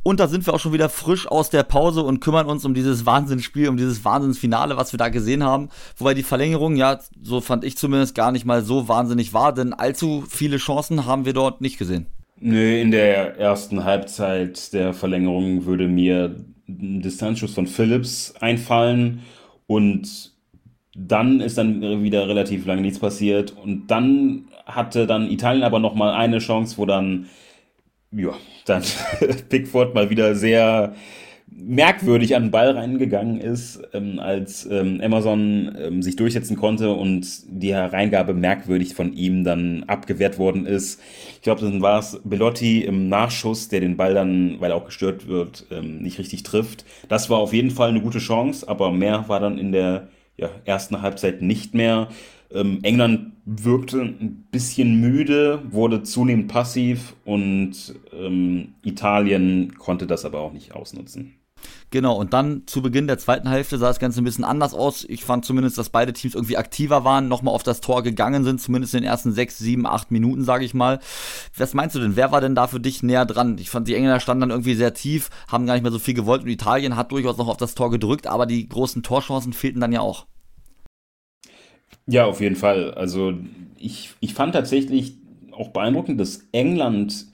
Und 0.02 0.20
da 0.20 0.28
sind 0.28 0.46
wir 0.46 0.54
auch 0.54 0.60
schon 0.60 0.72
wieder 0.72 0.88
frisch 0.88 1.26
aus 1.26 1.50
der 1.50 1.64
Pause 1.64 2.02
und 2.02 2.20
kümmern 2.20 2.46
uns 2.46 2.64
um 2.64 2.72
dieses 2.72 3.04
Wahnsinnsspiel, 3.04 3.68
um 3.68 3.76
dieses 3.76 4.04
Wahnsinnsfinale, 4.04 4.76
was 4.76 4.92
wir 4.92 4.98
da 4.98 5.08
gesehen 5.10 5.44
haben. 5.44 5.68
Wobei 5.98 6.14
die 6.14 6.22
Verlängerung, 6.22 6.76
ja, 6.76 7.00
so 7.20 7.40
fand 7.40 7.64
ich 7.64 7.76
zumindest 7.76 8.14
gar 8.14 8.32
nicht 8.32 8.46
mal 8.46 8.62
so 8.62 8.88
wahnsinnig 8.88 9.34
war, 9.34 9.52
denn 9.52 9.74
allzu 9.74 10.24
viele 10.28 10.56
Chancen 10.58 11.04
haben 11.06 11.26
wir 11.26 11.32
dort 11.32 11.60
nicht 11.60 11.76
gesehen. 11.76 12.06
Nö, 12.38 12.80
in 12.80 12.90
der 12.90 13.38
ersten 13.38 13.84
Halbzeit 13.84 14.72
der 14.74 14.92
Verlängerung 14.92 15.64
würde 15.64 15.88
mir 15.88 16.36
ein 16.68 17.00
Distanzschuss 17.00 17.54
von 17.54 17.66
Phillips 17.66 18.34
einfallen 18.40 19.22
und 19.66 20.32
dann 20.94 21.40
ist 21.40 21.56
dann 21.58 22.02
wieder 22.02 22.28
relativ 22.28 22.66
lange 22.66 22.82
nichts 22.82 22.98
passiert 22.98 23.52
und 23.56 23.86
dann 23.88 24.48
hatte 24.66 25.06
dann 25.06 25.30
Italien 25.30 25.62
aber 25.64 25.78
noch 25.78 25.94
mal 25.94 26.12
eine 26.14 26.38
Chance, 26.38 26.76
wo 26.78 26.84
dann 26.86 27.26
ja, 28.12 28.34
dann 28.66 28.82
Pickford 29.48 29.94
mal 29.94 30.10
wieder 30.10 30.34
sehr 30.34 30.94
merkwürdig 31.48 32.34
an 32.34 32.44
den 32.44 32.50
Ball 32.50 32.70
reingegangen 32.72 33.40
ist, 33.40 33.80
ähm, 33.94 34.18
als 34.18 34.66
ähm, 34.70 35.00
Amazon 35.02 35.74
ähm, 35.78 36.02
sich 36.02 36.16
durchsetzen 36.16 36.56
konnte 36.56 36.92
und 36.92 37.26
die 37.48 37.72
Hereingabe 37.72 38.34
merkwürdig 38.34 38.94
von 38.94 39.12
ihm 39.12 39.44
dann 39.44 39.84
abgewehrt 39.84 40.38
worden 40.38 40.66
ist. 40.66 41.00
Ich 41.34 41.42
glaube, 41.42 41.62
dann 41.62 41.82
war 41.82 42.00
es 42.00 42.20
Belotti 42.24 42.82
im 42.82 43.08
Nachschuss, 43.08 43.68
der 43.68 43.80
den 43.80 43.96
Ball 43.96 44.14
dann, 44.14 44.56
weil 44.60 44.72
er 44.72 44.76
auch 44.76 44.86
gestört 44.86 45.28
wird, 45.28 45.66
ähm, 45.70 45.98
nicht 45.98 46.18
richtig 46.18 46.42
trifft. 46.42 46.84
Das 47.08 47.30
war 47.30 47.38
auf 47.38 47.52
jeden 47.52 47.70
Fall 47.70 47.90
eine 47.90 48.02
gute 48.02 48.18
Chance, 48.18 48.68
aber 48.68 48.90
mehr 48.90 49.28
war 49.28 49.40
dann 49.40 49.58
in 49.58 49.72
der 49.72 50.08
ja, 50.36 50.50
ersten 50.64 51.00
Halbzeit 51.00 51.42
nicht 51.42 51.74
mehr. 51.74 52.08
Ähm, 52.52 52.80
England 52.82 53.32
wirkte 53.44 54.00
ein 54.00 54.46
bisschen 54.50 55.00
müde, 55.00 55.62
wurde 55.70 56.02
zunehmend 56.02 56.48
passiv 56.48 57.14
und 57.24 57.94
ähm, 58.12 58.74
Italien 58.82 59.76
konnte 59.78 60.06
das 60.06 60.24
aber 60.24 60.40
auch 60.40 60.52
nicht 60.52 60.74
ausnutzen. 60.74 61.34
Genau, 61.90 62.16
und 62.16 62.32
dann 62.32 62.62
zu 62.66 62.82
Beginn 62.82 63.06
der 63.06 63.18
zweiten 63.18 63.48
Hälfte 63.48 63.78
sah 63.78 63.86
das 63.86 63.98
Ganze 63.98 64.20
ein 64.20 64.24
bisschen 64.24 64.44
anders 64.44 64.74
aus. 64.74 65.04
Ich 65.08 65.24
fand 65.24 65.44
zumindest, 65.44 65.78
dass 65.78 65.90
beide 65.90 66.12
Teams 66.12 66.34
irgendwie 66.34 66.56
aktiver 66.56 67.04
waren, 67.04 67.28
nochmal 67.28 67.54
auf 67.54 67.62
das 67.62 67.80
Tor 67.80 68.02
gegangen 68.02 68.44
sind, 68.44 68.60
zumindest 68.60 68.94
in 68.94 69.02
den 69.02 69.08
ersten 69.08 69.32
sechs, 69.32 69.58
sieben, 69.58 69.86
acht 69.86 70.10
Minuten, 70.10 70.44
sage 70.44 70.64
ich 70.64 70.74
mal. 70.74 70.98
Was 71.56 71.74
meinst 71.74 71.94
du 71.94 72.00
denn? 72.00 72.16
Wer 72.16 72.32
war 72.32 72.40
denn 72.40 72.54
da 72.54 72.66
für 72.66 72.80
dich 72.80 73.02
näher 73.02 73.24
dran? 73.24 73.58
Ich 73.58 73.70
fand, 73.70 73.88
die 73.88 73.94
Engländer 73.94 74.20
standen 74.20 74.40
dann 74.40 74.50
irgendwie 74.50 74.74
sehr 74.74 74.94
tief, 74.94 75.30
haben 75.48 75.66
gar 75.66 75.74
nicht 75.74 75.82
mehr 75.82 75.92
so 75.92 75.98
viel 75.98 76.14
gewollt 76.14 76.42
und 76.42 76.48
Italien 76.48 76.96
hat 76.96 77.12
durchaus 77.12 77.36
noch 77.36 77.48
auf 77.48 77.56
das 77.56 77.74
Tor 77.74 77.90
gedrückt, 77.90 78.26
aber 78.26 78.46
die 78.46 78.68
großen 78.68 79.02
Torchancen 79.02 79.52
fehlten 79.52 79.80
dann 79.80 79.92
ja 79.92 80.00
auch. 80.00 80.26
Ja, 82.06 82.26
auf 82.26 82.40
jeden 82.40 82.56
Fall. 82.56 82.92
Also 82.94 83.34
ich, 83.78 84.10
ich 84.20 84.34
fand 84.34 84.54
tatsächlich 84.54 85.16
auch 85.52 85.68
beeindruckend, 85.68 86.20
dass 86.20 86.46
England 86.52 87.26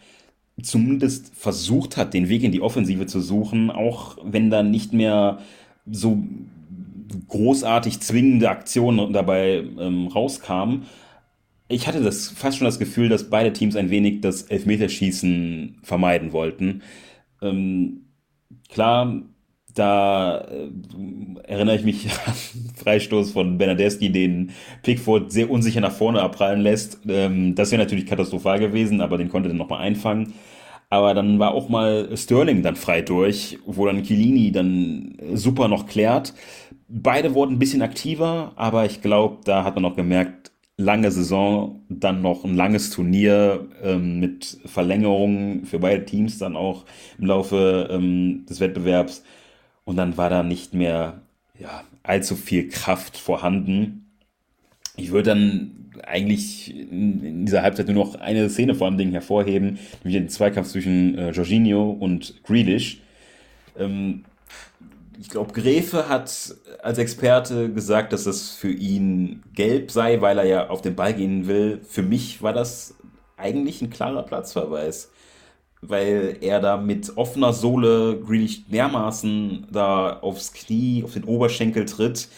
zumindest 0.62 1.34
versucht 1.36 1.96
hat, 1.96 2.14
den 2.14 2.28
Weg 2.28 2.44
in 2.44 2.52
die 2.52 2.62
Offensive 2.62 3.06
zu 3.06 3.20
suchen, 3.20 3.70
auch 3.70 4.18
wenn 4.24 4.50
da 4.50 4.62
nicht 4.62 4.92
mehr 4.92 5.40
so 5.90 6.22
großartig 7.28 8.00
zwingende 8.00 8.50
Aktion 8.50 9.12
dabei 9.12 9.64
ähm, 9.78 10.08
rauskam. 10.08 10.82
Ich 11.68 11.86
hatte 11.88 12.02
das 12.02 12.28
fast 12.28 12.58
schon 12.58 12.66
das 12.66 12.78
Gefühl, 12.78 13.08
dass 13.08 13.30
beide 13.30 13.52
Teams 13.52 13.76
ein 13.76 13.90
wenig 13.90 14.20
das 14.20 14.42
Elfmeterschießen 14.44 15.78
vermeiden 15.82 16.32
wollten. 16.32 16.82
Ähm, 17.42 18.06
klar, 18.68 19.22
da 19.74 20.40
äh, 20.42 20.68
erinnere 21.44 21.76
ich 21.76 21.84
mich 21.84 22.08
an 22.26 22.34
Freistoß 22.76 23.32
von 23.32 23.58
Bernadeschi, 23.58 24.10
den 24.10 24.50
Pickford 24.82 25.32
sehr 25.32 25.50
unsicher 25.50 25.80
nach 25.80 25.92
vorne 25.92 26.20
abprallen 26.20 26.60
lässt. 26.60 27.00
Ähm, 27.08 27.54
das 27.54 27.70
wäre 27.70 27.82
natürlich 27.82 28.06
katastrophal 28.06 28.58
gewesen, 28.58 29.00
aber 29.00 29.18
den 29.18 29.28
konnte 29.28 29.48
er 29.50 29.54
nochmal 29.54 29.80
einfangen. 29.80 30.34
Aber 30.90 31.14
dann 31.14 31.38
war 31.38 31.54
auch 31.54 31.70
mal 31.70 32.14
Sterling 32.16 32.62
dann 32.62 32.76
frei 32.76 33.00
durch, 33.00 33.58
wo 33.64 33.86
dann 33.86 34.02
Chiellini 34.02 34.52
dann 34.52 35.16
super 35.32 35.68
noch 35.68 35.86
klärt. 35.86 36.34
Beide 36.86 37.34
wurden 37.34 37.54
ein 37.54 37.58
bisschen 37.58 37.80
aktiver, 37.80 38.52
aber 38.56 38.84
ich 38.84 39.00
glaube, 39.00 39.38
da 39.44 39.64
hat 39.64 39.74
man 39.74 39.82
noch 39.82 39.96
gemerkt, 39.96 40.52
lange 40.76 41.10
Saison, 41.10 41.80
dann 41.88 42.22
noch 42.22 42.44
ein 42.44 42.54
langes 42.54 42.90
Turnier 42.90 43.68
ähm, 43.82 44.20
mit 44.20 44.58
Verlängerungen 44.66 45.64
für 45.64 45.78
beide 45.78 46.04
Teams 46.04 46.38
dann 46.38 46.56
auch 46.56 46.84
im 47.18 47.26
Laufe 47.26 47.88
ähm, 47.90 48.44
des 48.48 48.60
Wettbewerbs. 48.60 49.24
Und 49.84 49.96
dann 49.96 50.16
war 50.16 50.30
da 50.30 50.42
nicht 50.42 50.74
mehr 50.74 51.22
ja, 51.58 51.84
allzu 52.02 52.36
viel 52.36 52.68
Kraft 52.68 53.16
vorhanden. 53.16 54.10
Ich 54.96 55.10
würde 55.10 55.30
dann 55.30 55.82
eigentlich 56.04 56.74
in 56.74 57.44
dieser 57.46 57.62
Halbzeit 57.62 57.86
nur 57.86 58.04
noch 58.04 58.14
eine 58.16 58.48
Szene 58.50 58.74
vor 58.74 58.86
allem 58.86 58.98
Ding 58.98 59.12
hervorheben, 59.12 59.78
nämlich 60.02 60.20
den 60.20 60.28
Zweikampf 60.28 60.68
zwischen 60.68 61.16
äh, 61.18 61.30
Jorginho 61.30 61.90
und 61.90 62.42
Grealish. 62.44 63.00
Ähm, 63.78 64.24
ich 65.20 65.28
glaube, 65.28 65.52
Gräfe 65.52 66.08
hat 66.08 66.56
als 66.82 66.98
Experte 66.98 67.72
gesagt, 67.72 68.12
dass 68.12 68.24
das 68.24 68.50
für 68.50 68.72
ihn 68.72 69.42
gelb 69.54 69.92
sei, 69.92 70.20
weil 70.20 70.38
er 70.38 70.44
ja 70.44 70.68
auf 70.68 70.82
den 70.82 70.96
Ball 70.96 71.14
gehen 71.14 71.46
will. 71.46 71.80
Für 71.88 72.02
mich 72.02 72.42
war 72.42 72.52
das 72.52 72.96
eigentlich 73.36 73.82
ein 73.82 73.90
klarer 73.90 74.24
Platzverweis, 74.24 75.11
weil 75.82 76.38
er 76.40 76.60
da 76.60 76.76
mit 76.76 77.16
offener 77.16 77.52
Sohle 77.52 78.20
Grealish 78.20 78.64
dermaßen 78.66 79.66
da 79.70 80.20
aufs 80.20 80.52
Knie, 80.52 81.02
auf 81.04 81.12
den 81.14 81.24
Oberschenkel 81.24 81.84
tritt. 81.84 82.28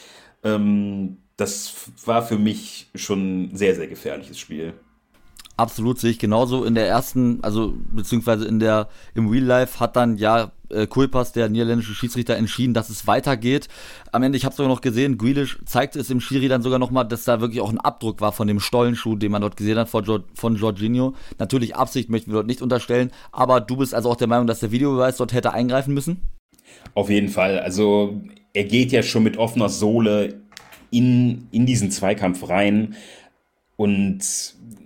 Ähm, 0.42 1.18
das 1.36 1.92
war 2.04 2.22
für 2.22 2.38
mich 2.38 2.90
schon 2.94 3.44
ein 3.44 3.56
sehr, 3.56 3.74
sehr 3.74 3.86
gefährliches 3.88 4.38
Spiel. 4.38 4.74
Absolut 5.56 6.00
sehe 6.00 6.10
ich 6.10 6.18
genauso. 6.18 6.64
In 6.64 6.74
der 6.74 6.88
ersten, 6.88 7.38
also 7.42 7.74
beziehungsweise 7.92 8.44
in 8.44 8.58
der 8.58 8.88
im 9.14 9.28
Real 9.28 9.44
Life 9.44 9.78
hat 9.78 9.94
dann 9.94 10.16
ja 10.16 10.50
äh, 10.68 10.88
Kulpas, 10.88 11.32
der 11.32 11.48
niederländische 11.48 11.94
Schiedsrichter, 11.94 12.36
entschieden, 12.36 12.74
dass 12.74 12.90
es 12.90 13.06
weitergeht. 13.06 13.68
Am 14.10 14.24
Ende, 14.24 14.36
ich 14.36 14.44
habe 14.44 14.50
es 14.50 14.56
sogar 14.56 14.68
noch 14.68 14.80
gesehen, 14.80 15.16
Grealish 15.16 15.60
zeigte 15.64 16.00
es 16.00 16.10
im 16.10 16.20
Schiri 16.20 16.48
dann 16.48 16.62
sogar 16.62 16.80
nochmal, 16.80 17.06
dass 17.06 17.22
da 17.22 17.40
wirklich 17.40 17.60
auch 17.60 17.70
ein 17.70 17.78
Abdruck 17.78 18.20
war 18.20 18.32
von 18.32 18.48
dem 18.48 18.58
Stollenschuh, 18.58 19.14
den 19.14 19.30
man 19.30 19.42
dort 19.42 19.56
gesehen 19.56 19.78
hat 19.78 19.88
von, 19.88 20.24
von 20.34 20.56
Jorginho. 20.56 21.14
Natürlich 21.38 21.76
Absicht 21.76 22.10
möchten 22.10 22.32
wir 22.32 22.36
dort 22.36 22.48
nicht 22.48 22.62
unterstellen, 22.62 23.12
aber 23.30 23.60
du 23.60 23.76
bist 23.76 23.94
also 23.94 24.10
auch 24.10 24.16
der 24.16 24.26
Meinung, 24.26 24.48
dass 24.48 24.60
der 24.60 24.72
Videobeweis 24.72 25.18
dort 25.18 25.32
hätte 25.32 25.52
eingreifen 25.52 25.94
müssen? 25.94 26.22
Auf 26.94 27.10
jeden 27.10 27.28
Fall. 27.28 27.60
Also 27.60 28.20
er 28.52 28.64
geht 28.64 28.90
ja 28.90 29.04
schon 29.04 29.22
mit 29.22 29.36
offener 29.36 29.68
Sohle 29.68 30.40
in, 30.90 31.46
in 31.52 31.66
diesen 31.66 31.92
Zweikampf 31.92 32.48
rein. 32.48 32.96
Und 33.76 34.20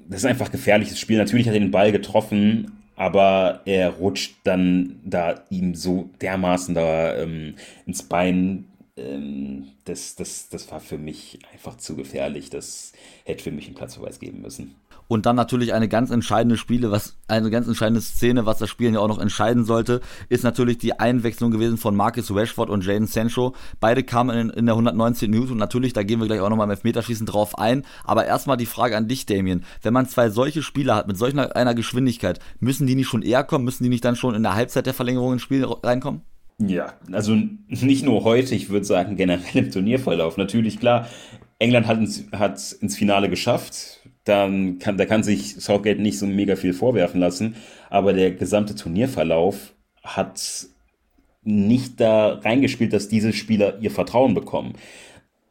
das 0.08 0.20
ist 0.20 0.26
einfach 0.26 0.50
gefährliches 0.50 0.98
Spiel. 0.98 1.18
Natürlich 1.18 1.46
hat 1.46 1.54
er 1.54 1.60
den 1.60 1.70
Ball 1.70 1.92
getroffen, 1.92 2.82
aber 2.96 3.60
er 3.66 3.90
rutscht 3.90 4.36
dann 4.44 5.00
da 5.04 5.42
ihm 5.50 5.74
so 5.74 6.10
dermaßen 6.20 6.74
da 6.74 7.16
ähm, 7.16 7.54
ins 7.86 8.02
Bein. 8.02 8.64
Ähm, 8.96 9.68
das, 9.84 10.16
das, 10.16 10.48
das 10.48 10.70
war 10.72 10.80
für 10.80 10.98
mich 10.98 11.38
einfach 11.52 11.76
zu 11.76 11.94
gefährlich. 11.94 12.50
Das 12.50 12.92
hätte 13.24 13.44
für 13.44 13.52
mich 13.52 13.66
einen 13.66 13.76
Platzverweis 13.76 14.18
geben 14.18 14.40
müssen. 14.40 14.74
Und 15.08 15.24
dann 15.24 15.36
natürlich 15.36 15.72
eine 15.72 15.88
ganz 15.88 16.10
entscheidende 16.10 16.58
Spiele, 16.58 16.90
was 16.90 17.16
eine 17.26 17.50
ganz 17.50 17.66
entscheidende 17.66 18.02
Szene, 18.02 18.44
was 18.44 18.58
das 18.58 18.68
Spiel 18.68 18.92
ja 18.92 19.00
auch 19.00 19.08
noch 19.08 19.18
entscheiden 19.18 19.64
sollte, 19.64 20.00
ist 20.28 20.44
natürlich 20.44 20.76
die 20.78 21.00
Einwechslung 21.00 21.50
gewesen 21.50 21.78
von 21.78 21.96
Marcus 21.96 22.30
Rashford 22.30 22.68
und 22.68 22.84
Jaden 22.84 23.06
Sancho. 23.06 23.54
Beide 23.80 24.02
kamen 24.04 24.36
in, 24.36 24.50
in 24.50 24.66
der 24.66 24.74
119 24.74 25.30
Minute 25.30 25.52
und 25.52 25.58
natürlich, 25.58 25.94
da 25.94 26.02
gehen 26.02 26.20
wir 26.20 26.26
gleich 26.26 26.40
auch 26.40 26.50
nochmal 26.50 26.66
im 26.66 26.72
Elfmeterschießen 26.72 27.26
drauf 27.26 27.58
ein. 27.58 27.84
Aber 28.04 28.26
erstmal 28.26 28.58
die 28.58 28.66
Frage 28.66 28.96
an 28.96 29.08
dich, 29.08 29.24
Damien. 29.24 29.64
Wenn 29.82 29.94
man 29.94 30.06
zwei 30.06 30.28
solche 30.28 30.62
Spieler 30.62 30.94
hat 30.94 31.08
mit 31.08 31.16
solch 31.16 31.36
einer 31.36 31.74
Geschwindigkeit, 31.74 32.38
müssen 32.60 32.86
die 32.86 32.94
nicht 32.94 33.08
schon 33.08 33.22
eher 33.22 33.44
kommen? 33.44 33.64
Müssen 33.64 33.84
die 33.84 33.90
nicht 33.90 34.04
dann 34.04 34.16
schon 34.16 34.34
in 34.34 34.42
der 34.42 34.54
Halbzeit 34.54 34.84
der 34.84 34.94
Verlängerung 34.94 35.32
ins 35.32 35.42
Spiel 35.42 35.64
reinkommen? 35.64 36.20
Ja, 36.60 36.94
also 37.12 37.36
nicht 37.68 38.04
nur 38.04 38.24
heute, 38.24 38.54
ich 38.54 38.68
würde 38.68 38.84
sagen 38.84 39.16
generell 39.16 39.64
im 39.64 39.70
Turnierverlauf. 39.70 40.36
Natürlich, 40.36 40.80
klar, 40.80 41.08
England 41.60 41.86
hat 41.86 41.98
ins, 41.98 42.24
hat 42.32 42.72
ins 42.80 42.96
Finale 42.96 43.28
geschafft 43.28 43.97
dann 44.28 44.78
kann, 44.78 44.98
da 44.98 45.06
kann 45.06 45.22
sich 45.22 45.56
Southgate 45.56 46.00
nicht 46.00 46.18
so 46.18 46.26
mega 46.26 46.56
viel 46.56 46.74
vorwerfen 46.74 47.20
lassen. 47.20 47.56
Aber 47.90 48.12
der 48.12 48.32
gesamte 48.32 48.74
Turnierverlauf 48.74 49.74
hat 50.02 50.68
nicht 51.42 52.00
da 52.00 52.34
reingespielt, 52.34 52.92
dass 52.92 53.08
diese 53.08 53.32
Spieler 53.32 53.78
ihr 53.80 53.90
Vertrauen 53.90 54.34
bekommen. 54.34 54.74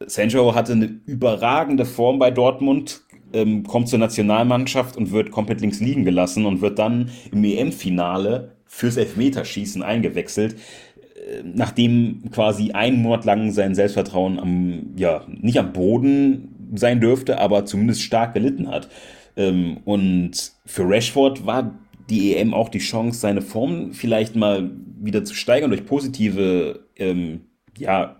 Sancho 0.06 0.54
hatte 0.54 0.72
eine 0.72 1.00
überragende 1.06 1.84
Form 1.84 2.18
bei 2.18 2.30
Dortmund, 2.30 3.02
ähm, 3.32 3.64
kommt 3.64 3.88
zur 3.88 3.98
Nationalmannschaft 3.98 4.96
und 4.96 5.10
wird 5.10 5.30
komplett 5.30 5.60
links 5.60 5.80
liegen 5.80 6.04
gelassen 6.04 6.46
und 6.46 6.60
wird 6.60 6.78
dann 6.78 7.10
im 7.32 7.44
EM-Finale 7.44 8.56
fürs 8.64 8.96
Elfmeterschießen 8.96 9.82
eingewechselt, 9.82 10.54
äh, 10.54 11.42
nachdem 11.42 12.30
quasi 12.30 12.70
einen 12.72 13.02
Monat 13.02 13.24
lang 13.24 13.50
sein 13.50 13.74
Selbstvertrauen 13.74 14.38
am, 14.38 14.94
ja, 14.96 15.24
nicht 15.28 15.58
am 15.58 15.72
Boden 15.72 16.54
sein 16.74 17.00
dürfte, 17.00 17.38
aber 17.38 17.64
zumindest 17.64 18.02
stark 18.02 18.34
gelitten 18.34 18.68
hat. 18.68 18.88
Ähm, 19.36 19.78
und 19.84 20.52
für 20.66 20.88
Rashford 20.88 21.46
war 21.46 21.78
die 22.10 22.34
EM 22.36 22.54
auch 22.54 22.68
die 22.68 22.78
Chance, 22.78 23.20
seine 23.20 23.42
Form 23.42 23.92
vielleicht 23.92 24.34
mal 24.34 24.70
wieder 25.00 25.24
zu 25.24 25.34
steigern 25.34 25.70
durch 25.70 25.84
positive 25.84 26.86
ähm, 26.96 27.42
ja, 27.76 28.16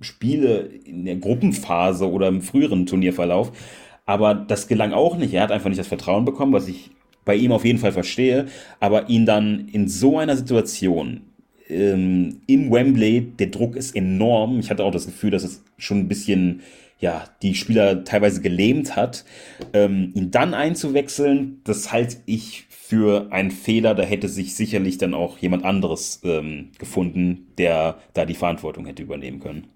Spiele 0.00 0.60
in 0.84 1.04
der 1.04 1.16
Gruppenphase 1.16 2.10
oder 2.10 2.28
im 2.28 2.40
früheren 2.42 2.86
Turnierverlauf. 2.86 3.52
Aber 4.06 4.34
das 4.34 4.68
gelang 4.68 4.92
auch 4.92 5.16
nicht. 5.16 5.34
Er 5.34 5.42
hat 5.42 5.52
einfach 5.52 5.68
nicht 5.68 5.80
das 5.80 5.88
Vertrauen 5.88 6.24
bekommen, 6.24 6.52
was 6.52 6.68
ich 6.68 6.90
bei 7.24 7.34
ihm 7.34 7.52
auf 7.52 7.64
jeden 7.64 7.78
Fall 7.78 7.92
verstehe. 7.92 8.46
Aber 8.80 9.08
ihn 9.10 9.26
dann 9.26 9.68
in 9.68 9.88
so 9.88 10.18
einer 10.18 10.36
Situation 10.36 11.22
ähm, 11.68 12.40
im 12.46 12.70
Wembley, 12.70 13.20
der 13.38 13.48
Druck 13.48 13.76
ist 13.76 13.94
enorm. 13.94 14.60
Ich 14.60 14.70
hatte 14.70 14.84
auch 14.84 14.92
das 14.92 15.06
Gefühl, 15.06 15.30
dass 15.30 15.44
es 15.44 15.62
schon 15.76 15.98
ein 15.98 16.08
bisschen 16.08 16.62
ja, 16.98 17.24
die 17.42 17.54
Spieler 17.54 18.04
teilweise 18.04 18.40
gelähmt 18.40 18.96
hat, 18.96 19.24
ähm, 19.72 20.12
ihn 20.14 20.30
dann 20.30 20.54
einzuwechseln, 20.54 21.60
das 21.64 21.92
halte 21.92 22.18
ich 22.26 22.66
für 22.68 23.30
einen 23.32 23.50
Fehler. 23.50 23.94
Da 23.94 24.02
hätte 24.02 24.28
sich 24.28 24.54
sicherlich 24.54 24.96
dann 24.96 25.12
auch 25.12 25.38
jemand 25.38 25.64
anderes 25.64 26.22
ähm, 26.24 26.70
gefunden, 26.78 27.48
der 27.58 27.98
da 28.14 28.24
die 28.24 28.34
Verantwortung 28.34 28.86
hätte 28.86 29.02
übernehmen 29.02 29.40
können. 29.40 29.66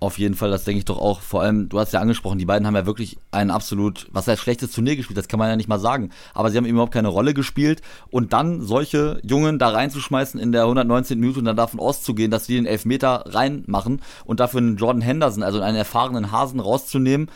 Auf 0.00 0.18
jeden 0.18 0.36
Fall, 0.36 0.50
das 0.50 0.62
denke 0.62 0.78
ich 0.78 0.84
doch 0.84 0.98
auch. 0.98 1.20
Vor 1.20 1.42
allem, 1.42 1.68
du 1.68 1.80
hast 1.80 1.92
ja 1.92 2.00
angesprochen, 2.00 2.38
die 2.38 2.44
beiden 2.44 2.68
haben 2.68 2.76
ja 2.76 2.86
wirklich 2.86 3.18
ein 3.32 3.50
absolut, 3.50 4.06
was 4.12 4.28
heißt 4.28 4.40
schlechtes 4.40 4.70
Turnier 4.70 4.94
gespielt, 4.94 5.18
das 5.18 5.26
kann 5.26 5.38
man 5.38 5.48
ja 5.48 5.56
nicht 5.56 5.68
mal 5.68 5.80
sagen. 5.80 6.10
Aber 6.34 6.50
sie 6.50 6.56
haben 6.56 6.66
überhaupt 6.66 6.92
keine 6.92 7.08
Rolle 7.08 7.34
gespielt. 7.34 7.82
Und 8.10 8.32
dann 8.32 8.60
solche 8.60 9.20
Jungen 9.24 9.58
da 9.58 9.70
reinzuschmeißen 9.70 10.38
in 10.38 10.52
der 10.52 10.62
119. 10.62 11.18
Minute 11.18 11.40
und 11.40 11.46
dann 11.46 11.56
davon 11.56 11.80
auszugehen, 11.80 12.30
dass 12.30 12.46
sie 12.46 12.54
den 12.54 12.66
Elfmeter 12.66 13.24
reinmachen 13.26 14.00
und 14.24 14.38
dafür 14.38 14.58
einen 14.58 14.76
Jordan 14.76 15.02
Henderson, 15.02 15.42
also 15.42 15.60
einen 15.60 15.76
erfahrenen 15.76 16.30
Hasen 16.30 16.60
rauszunehmen. 16.60 17.28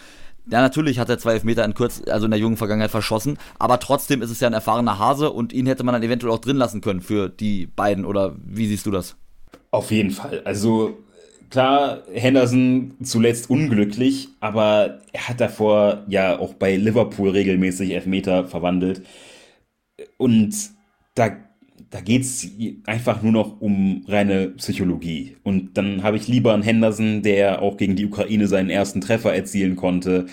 Ja, 0.47 0.61
natürlich 0.61 1.00
hat 1.00 1.09
er 1.09 1.19
zwei 1.19 1.33
Elfmeter 1.35 1.64
in 1.64 1.75
kurz, 1.75 2.02
also 2.09 2.26
in 2.26 2.31
der 2.31 2.40
jungen 2.40 2.57
Vergangenheit 2.57 2.90
verschossen, 2.90 3.38
aber 3.61 3.78
trotzdem 3.78 4.23
ist 4.23 4.31
es 4.31 4.40
ja 4.40 4.49
ein 4.49 4.52
erfahrener 4.52 4.99
Hase 4.99 5.31
und 5.31 5.52
ihn 5.52 5.66
hätte 5.66 5.85
man 5.85 5.92
dann 5.92 6.02
eventuell 6.02 6.33
auch 6.33 6.40
drin 6.40 6.57
lassen 6.57 6.81
können 6.81 7.00
für 7.00 7.28
die 7.28 7.66
beiden, 7.66 8.04
oder 8.04 8.35
wie 8.45 8.66
siehst 8.66 8.85
du 8.87 8.90
das? 8.90 9.14
Auf 9.71 9.92
jeden 9.92 10.11
Fall. 10.11 10.42
Also 10.45 10.99
Klar, 11.53 12.05
Henderson 12.15 12.95
zuletzt 13.03 13.51
unglücklich, 13.51 14.29
aber 14.41 15.03
er 15.13 15.29
hat 15.29 15.39
davor 15.39 16.03
ja 16.09 16.39
auch 16.39 16.55
bei 16.55 16.77
Liverpool 16.77 17.29
regelmäßig 17.29 17.91
Elfmeter 17.91 18.47
verwandelt. 18.47 19.03
Und 20.17 20.55
da, 21.15 21.37
da 21.91 22.01
geht 22.01 22.23
es 22.23 22.49
einfach 22.87 23.21
nur 23.21 23.33
noch 23.33 23.61
um 23.61 24.03
reine 24.09 24.49
Psychologie. 24.49 25.37
Und 25.43 25.77
dann 25.77 26.03
habe 26.03 26.17
ich 26.17 26.27
lieber 26.27 26.55
einen 26.55 26.63
Henderson, 26.63 27.21
der 27.21 27.61
auch 27.61 27.77
gegen 27.77 27.97
die 27.97 28.07
Ukraine 28.07 28.47
seinen 28.47 28.71
ersten 28.71 29.03
Treffer 29.03 29.35
erzielen 29.35 29.77
konnte 29.77 30.25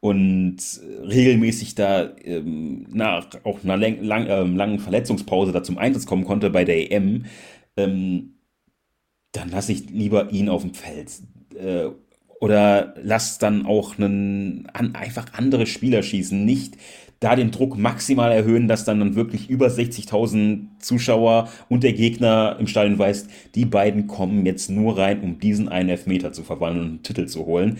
und 0.00 0.56
regelmäßig 1.04 1.76
da 1.76 2.10
ähm, 2.24 2.88
nach 2.92 3.28
auch 3.44 3.62
einer 3.62 3.76
lang, 3.76 4.02
lang, 4.02 4.26
äh, 4.26 4.42
langen 4.42 4.80
Verletzungspause 4.80 5.52
da 5.52 5.62
zum 5.62 5.78
Einsatz 5.78 6.04
kommen 6.04 6.24
konnte 6.24 6.50
bei 6.50 6.64
der 6.64 6.90
EM. 6.90 7.26
Ähm, 7.76 8.33
dann 9.34 9.50
lasse 9.50 9.72
ich 9.72 9.90
lieber 9.90 10.30
ihn 10.30 10.48
auf 10.48 10.62
dem 10.62 10.74
Feld. 10.74 11.10
Äh, 11.54 11.90
oder 12.40 12.94
lass 13.02 13.38
dann 13.38 13.66
auch 13.66 13.98
einen, 13.98 14.68
an, 14.72 14.94
einfach 14.94 15.26
andere 15.32 15.66
Spieler 15.66 16.02
schießen. 16.02 16.44
Nicht 16.44 16.76
da 17.20 17.36
den 17.36 17.50
Druck 17.50 17.78
maximal 17.78 18.32
erhöhen, 18.32 18.68
dass 18.68 18.84
dann, 18.84 19.00
dann 19.00 19.14
wirklich 19.14 19.48
über 19.48 19.68
60.000 19.68 20.78
Zuschauer 20.78 21.48
und 21.68 21.82
der 21.82 21.94
Gegner 21.94 22.56
im 22.60 22.66
Stadion 22.66 22.98
weiß, 22.98 23.28
die 23.54 23.64
beiden 23.64 24.06
kommen 24.06 24.44
jetzt 24.44 24.70
nur 24.70 24.98
rein, 24.98 25.22
um 25.22 25.38
diesen 25.38 25.68
einen 25.68 25.88
Elfmeter 25.88 26.32
zu 26.32 26.42
verwandeln 26.42 26.84
und 26.84 26.90
einen 26.90 27.02
Titel 27.02 27.26
zu 27.26 27.46
holen. 27.46 27.78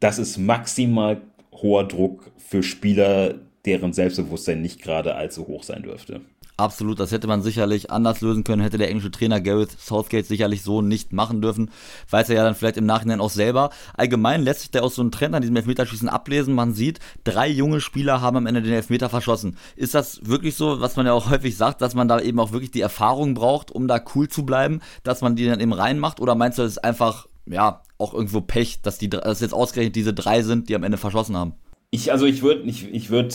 Das 0.00 0.18
ist 0.18 0.38
maximal 0.38 1.20
hoher 1.52 1.86
Druck 1.86 2.30
für 2.38 2.62
Spieler, 2.62 3.34
deren 3.66 3.92
Selbstbewusstsein 3.92 4.62
nicht 4.62 4.80
gerade 4.80 5.16
allzu 5.16 5.46
hoch 5.46 5.64
sein 5.64 5.82
dürfte. 5.82 6.22
Absolut, 6.58 6.98
das 6.98 7.12
hätte 7.12 7.28
man 7.28 7.40
sicherlich 7.40 7.92
anders 7.92 8.20
lösen 8.20 8.42
können, 8.42 8.62
hätte 8.62 8.78
der 8.78 8.88
englische 8.88 9.12
Trainer 9.12 9.40
Gareth 9.40 9.78
Southgate 9.78 10.26
sicherlich 10.26 10.64
so 10.64 10.82
nicht 10.82 11.12
machen 11.12 11.40
dürfen, 11.40 11.70
weiß 12.10 12.30
er 12.30 12.34
ja 12.34 12.42
dann 12.42 12.56
vielleicht 12.56 12.76
im 12.76 12.84
Nachhinein 12.84 13.20
auch 13.20 13.30
selber. 13.30 13.70
Allgemein 13.96 14.42
lässt 14.42 14.62
sich 14.62 14.72
der 14.72 14.82
auch 14.82 14.90
so 14.90 15.00
ein 15.00 15.12
Trend 15.12 15.36
an 15.36 15.42
diesem 15.42 15.54
Elfmeterschießen 15.54 16.08
ablesen. 16.08 16.56
Man 16.56 16.74
sieht, 16.74 16.98
drei 17.22 17.48
junge 17.48 17.80
Spieler 17.80 18.22
haben 18.22 18.38
am 18.38 18.46
Ende 18.46 18.60
den 18.60 18.72
Elfmeter 18.72 19.08
verschossen. 19.08 19.56
Ist 19.76 19.94
das 19.94 20.26
wirklich 20.26 20.56
so, 20.56 20.80
was 20.80 20.96
man 20.96 21.06
ja 21.06 21.12
auch 21.12 21.30
häufig 21.30 21.56
sagt, 21.56 21.80
dass 21.80 21.94
man 21.94 22.08
da 22.08 22.18
eben 22.18 22.40
auch 22.40 22.50
wirklich 22.50 22.72
die 22.72 22.80
Erfahrung 22.80 23.34
braucht, 23.34 23.70
um 23.70 23.86
da 23.86 24.02
cool 24.16 24.26
zu 24.26 24.44
bleiben, 24.44 24.80
dass 25.04 25.20
man 25.20 25.36
die 25.36 25.46
dann 25.46 25.60
eben 25.60 25.72
reinmacht? 25.72 26.18
Oder 26.18 26.34
meinst 26.34 26.58
du, 26.58 26.62
das 26.62 26.72
ist 26.72 26.84
einfach, 26.84 27.28
ja, 27.46 27.82
auch 27.98 28.14
irgendwo 28.14 28.40
Pech, 28.40 28.82
dass 28.82 28.98
die, 28.98 29.08
dass 29.08 29.40
jetzt 29.40 29.54
ausgerechnet 29.54 29.94
diese 29.94 30.12
drei 30.12 30.42
sind, 30.42 30.68
die 30.68 30.74
am 30.74 30.82
Ende 30.82 30.98
verschossen 30.98 31.36
haben? 31.36 31.52
Ich, 31.92 32.10
also 32.10 32.26
ich 32.26 32.42
würde, 32.42 32.62
ich, 32.62 32.92
ich 32.92 33.10
würde 33.10 33.32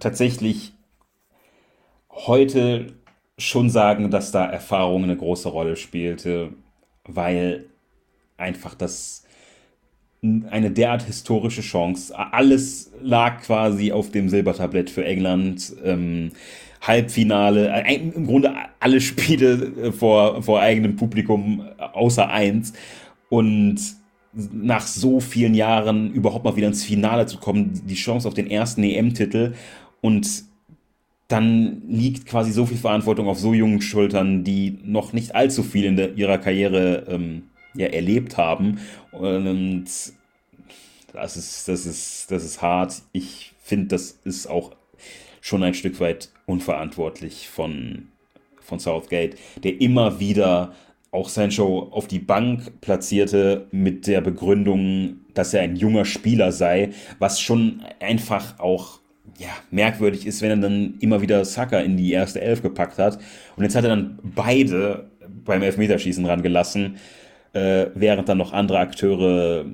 tatsächlich 0.00 0.72
heute 2.12 2.94
schon 3.38 3.70
sagen, 3.70 4.10
dass 4.10 4.30
da 4.30 4.46
Erfahrung 4.46 5.04
eine 5.04 5.16
große 5.16 5.48
Rolle 5.48 5.76
spielte, 5.76 6.50
weil 7.04 7.66
einfach 8.36 8.74
das 8.74 9.24
eine 10.22 10.70
derart 10.70 11.02
historische 11.02 11.62
Chance. 11.62 12.16
Alles 12.16 12.92
lag 13.02 13.42
quasi 13.42 13.90
auf 13.90 14.10
dem 14.10 14.28
Silbertablett 14.28 14.88
für 14.88 15.04
England. 15.04 15.74
Ähm, 15.84 16.30
Halbfinale, 16.82 17.84
äh, 17.84 17.94
im 17.94 18.26
Grunde 18.26 18.52
alle 18.80 19.00
Spiele 19.00 19.72
äh, 19.82 19.92
vor, 19.92 20.42
vor 20.42 20.60
eigenem 20.60 20.96
Publikum 20.96 21.64
außer 21.78 22.28
eins. 22.28 22.72
Und 23.28 23.80
nach 24.32 24.86
so 24.86 25.20
vielen 25.20 25.54
Jahren 25.54 26.12
überhaupt 26.12 26.44
mal 26.44 26.56
wieder 26.56 26.68
ins 26.68 26.84
Finale 26.84 27.26
zu 27.26 27.38
kommen, 27.38 27.82
die 27.86 27.94
Chance 27.94 28.26
auf 28.26 28.34
den 28.34 28.50
ersten 28.50 28.82
EM-Titel 28.82 29.54
und 30.00 30.44
dann 31.32 31.82
liegt 31.88 32.26
quasi 32.26 32.52
so 32.52 32.66
viel 32.66 32.76
Verantwortung 32.76 33.26
auf 33.26 33.38
so 33.38 33.54
jungen 33.54 33.80
Schultern, 33.80 34.44
die 34.44 34.78
noch 34.84 35.14
nicht 35.14 35.34
allzu 35.34 35.62
viel 35.62 35.86
in 35.86 35.96
der, 35.96 36.14
ihrer 36.14 36.36
Karriere 36.36 37.06
ähm, 37.08 37.44
ja, 37.74 37.86
erlebt 37.86 38.36
haben. 38.36 38.80
Und 39.12 39.86
das 41.12 41.36
ist, 41.36 41.68
das 41.68 41.86
ist, 41.86 42.30
das 42.30 42.44
ist 42.44 42.60
hart. 42.60 43.02
Ich 43.12 43.54
finde, 43.62 43.86
das 43.88 44.18
ist 44.24 44.46
auch 44.46 44.72
schon 45.40 45.62
ein 45.62 45.74
Stück 45.74 46.00
weit 46.00 46.30
unverantwortlich 46.46 47.48
von, 47.48 48.08
von 48.60 48.78
Southgate, 48.78 49.36
der 49.64 49.80
immer 49.80 50.20
wieder 50.20 50.74
auch 51.12 51.28
Sancho 51.28 51.88
auf 51.92 52.08
die 52.08 52.18
Bank 52.18 52.80
platzierte 52.80 53.68
mit 53.70 54.06
der 54.06 54.20
Begründung, 54.20 55.20
dass 55.34 55.54
er 55.54 55.62
ein 55.62 55.76
junger 55.76 56.04
Spieler 56.04 56.52
sei, 56.52 56.90
was 57.18 57.40
schon 57.40 57.82
einfach 58.00 58.58
auch 58.58 59.01
ja, 59.38 59.50
merkwürdig 59.70 60.26
ist, 60.26 60.42
wenn 60.42 60.50
er 60.50 60.56
dann 60.56 60.94
immer 61.00 61.20
wieder 61.20 61.44
Saka 61.44 61.80
in 61.80 61.96
die 61.96 62.12
erste 62.12 62.40
Elf 62.40 62.62
gepackt 62.62 62.98
hat. 62.98 63.18
Und 63.56 63.64
jetzt 63.64 63.74
hat 63.74 63.84
er 63.84 63.90
dann 63.90 64.18
beide 64.22 65.10
beim 65.44 65.62
Elfmeterschießen 65.62 66.24
rangelassen, 66.26 66.96
äh, 67.52 67.86
während 67.94 68.28
dann 68.28 68.38
noch 68.38 68.52
andere 68.52 68.78
Akteure 68.78 69.66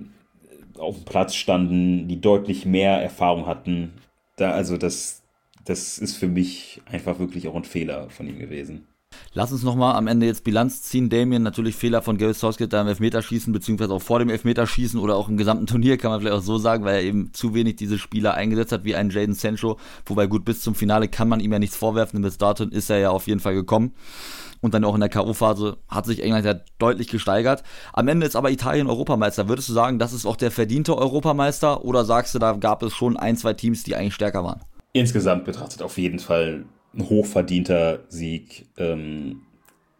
auf 0.78 0.96
dem 0.96 1.04
Platz 1.04 1.34
standen, 1.34 2.08
die 2.08 2.20
deutlich 2.20 2.66
mehr 2.66 3.02
Erfahrung 3.02 3.46
hatten. 3.46 3.92
Da, 4.36 4.52
also 4.52 4.76
das, 4.76 5.22
das 5.64 5.98
ist 5.98 6.16
für 6.16 6.28
mich 6.28 6.80
einfach 6.90 7.18
wirklich 7.18 7.48
auch 7.48 7.56
ein 7.56 7.64
Fehler 7.64 8.10
von 8.10 8.28
ihm 8.28 8.38
gewesen. 8.38 8.86
Lass 9.32 9.52
uns 9.52 9.62
nochmal 9.62 9.96
am 9.96 10.06
Ende 10.06 10.26
jetzt 10.26 10.44
Bilanz 10.44 10.82
ziehen. 10.82 11.08
Damien, 11.08 11.42
natürlich 11.42 11.76
Fehler 11.76 12.02
von 12.02 12.18
Gareth 12.18 12.36
Southgate 12.36 12.72
da 12.72 12.80
im 12.80 12.88
Elfmeterschießen, 12.88 13.52
beziehungsweise 13.52 13.92
auch 13.92 14.02
vor 14.02 14.18
dem 14.18 14.30
Elfmeterschießen 14.30 14.98
oder 14.98 15.16
auch 15.16 15.28
im 15.28 15.36
gesamten 15.36 15.66
Turnier, 15.66 15.98
kann 15.98 16.10
man 16.10 16.20
vielleicht 16.20 16.36
auch 16.36 16.42
so 16.42 16.58
sagen, 16.58 16.84
weil 16.84 16.96
er 16.96 17.02
eben 17.02 17.32
zu 17.32 17.54
wenig 17.54 17.76
diese 17.76 17.98
Spieler 17.98 18.34
eingesetzt 18.34 18.72
hat, 18.72 18.84
wie 18.84 18.94
ein 18.94 19.10
Jaden 19.10 19.34
Sancho. 19.34 19.78
Wobei 20.06 20.26
gut, 20.26 20.44
bis 20.44 20.62
zum 20.62 20.74
Finale 20.74 21.08
kann 21.08 21.28
man 21.28 21.40
ihm 21.40 21.52
ja 21.52 21.58
nichts 21.58 21.76
vorwerfen, 21.76 22.16
denn 22.16 22.22
bis 22.22 22.38
dato 22.38 22.64
ist 22.64 22.90
er 22.90 22.98
ja 22.98 23.10
auf 23.10 23.26
jeden 23.26 23.40
Fall 23.40 23.54
gekommen. 23.54 23.92
Und 24.60 24.74
dann 24.74 24.84
auch 24.84 24.94
in 24.94 25.00
der 25.00 25.08
K.O.-Phase 25.08 25.76
hat 25.88 26.06
sich 26.06 26.22
England 26.22 26.44
ja 26.44 26.54
deutlich 26.78 27.08
gesteigert. 27.08 27.62
Am 27.92 28.08
Ende 28.08 28.26
ist 28.26 28.34
aber 28.34 28.50
Italien 28.50 28.88
Europameister. 28.88 29.48
Würdest 29.48 29.68
du 29.68 29.72
sagen, 29.72 29.98
das 29.98 30.12
ist 30.12 30.26
auch 30.26 30.36
der 30.36 30.50
verdiente 30.50 30.96
Europameister? 30.96 31.84
Oder 31.84 32.04
sagst 32.04 32.34
du, 32.34 32.38
da 32.38 32.52
gab 32.52 32.82
es 32.82 32.92
schon 32.92 33.16
ein, 33.16 33.36
zwei 33.36 33.52
Teams, 33.52 33.84
die 33.84 33.94
eigentlich 33.94 34.14
stärker 34.14 34.42
waren? 34.42 34.60
Insgesamt 34.92 35.44
betrachtet 35.44 35.82
auf 35.82 35.96
jeden 35.96 36.18
Fall 36.18 36.64
ein 36.94 37.08
hochverdienter 37.08 38.04
Sieg. 38.08 38.66
Ähm, 38.76 39.42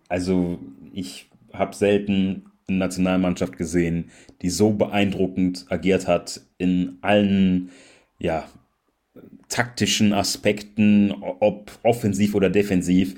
also 0.09 0.59
ich 0.93 1.29
habe 1.53 1.75
selten 1.75 2.47
eine 2.69 2.79
Nationalmannschaft 2.79 3.57
gesehen, 3.57 4.11
die 4.43 4.51
so 4.51 4.73
beeindruckend 4.73 5.67
agiert 5.71 6.07
hat 6.07 6.43
in 6.59 6.99
allen 7.01 7.71
ja, 8.19 8.45
taktischen 9.49 10.13
Aspekten, 10.13 11.13
ob 11.41 11.79
offensiv 11.83 12.35
oder 12.35 12.51
defensiv. 12.51 13.17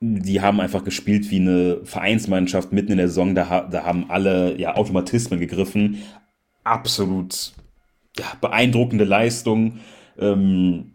Die 0.00 0.40
haben 0.40 0.60
einfach 0.60 0.84
gespielt 0.84 1.30
wie 1.30 1.40
eine 1.40 1.80
Vereinsmannschaft 1.84 2.72
mitten 2.72 2.92
in 2.92 2.98
der 2.98 3.08
Saison. 3.08 3.34
Da, 3.34 3.62
da 3.62 3.84
haben 3.84 4.10
alle 4.10 4.58
ja, 4.58 4.76
Automatismen 4.76 5.40
gegriffen. 5.40 6.02
Absolut 6.62 7.52
ja, 8.18 8.26
beeindruckende 8.40 9.04
Leistung. 9.04 9.80
Ähm, 10.18 10.92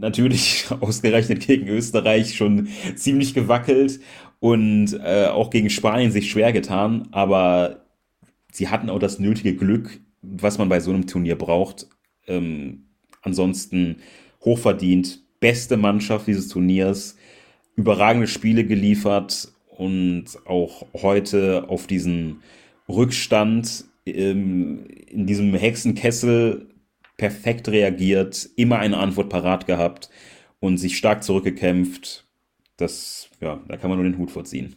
natürlich 0.00 0.66
ausgerechnet 0.80 1.46
gegen 1.46 1.68
Österreich 1.68 2.34
schon 2.34 2.68
ziemlich 2.96 3.34
gewackelt 3.34 4.00
und 4.40 4.92
äh, 5.02 5.26
auch 5.26 5.50
gegen 5.50 5.70
Spanien 5.70 6.10
sich 6.10 6.30
schwer 6.30 6.52
getan, 6.52 7.08
aber 7.12 7.86
sie 8.52 8.68
hatten 8.68 8.90
auch 8.90 8.98
das 8.98 9.18
nötige 9.18 9.54
Glück, 9.54 10.00
was 10.22 10.58
man 10.58 10.68
bei 10.68 10.80
so 10.80 10.90
einem 10.92 11.06
Turnier 11.06 11.36
braucht. 11.36 11.86
Ähm, 12.26 12.86
ansonsten 13.22 13.96
hochverdient, 14.44 15.20
beste 15.40 15.76
Mannschaft 15.76 16.26
dieses 16.26 16.48
Turniers, 16.48 17.16
überragende 17.76 18.26
Spiele 18.26 18.64
geliefert 18.64 19.52
und 19.68 20.24
auch 20.46 20.86
heute 20.94 21.68
auf 21.68 21.86
diesen 21.86 22.42
Rückstand 22.88 23.84
ähm, 24.06 24.86
in 25.08 25.26
diesem 25.26 25.54
Hexenkessel 25.54 26.68
perfekt 27.16 27.68
reagiert, 27.68 28.48
immer 28.56 28.78
eine 28.78 28.98
Antwort 28.98 29.28
parat 29.30 29.66
gehabt 29.66 30.10
und 30.60 30.78
sich 30.78 30.96
stark 30.96 31.24
zurückgekämpft. 31.24 32.26
Das, 32.76 33.30
ja, 33.40 33.62
da 33.68 33.76
kann 33.76 33.90
man 33.90 33.98
nur 33.98 34.08
den 34.08 34.18
Hut 34.18 34.30
vorziehen. 34.30 34.76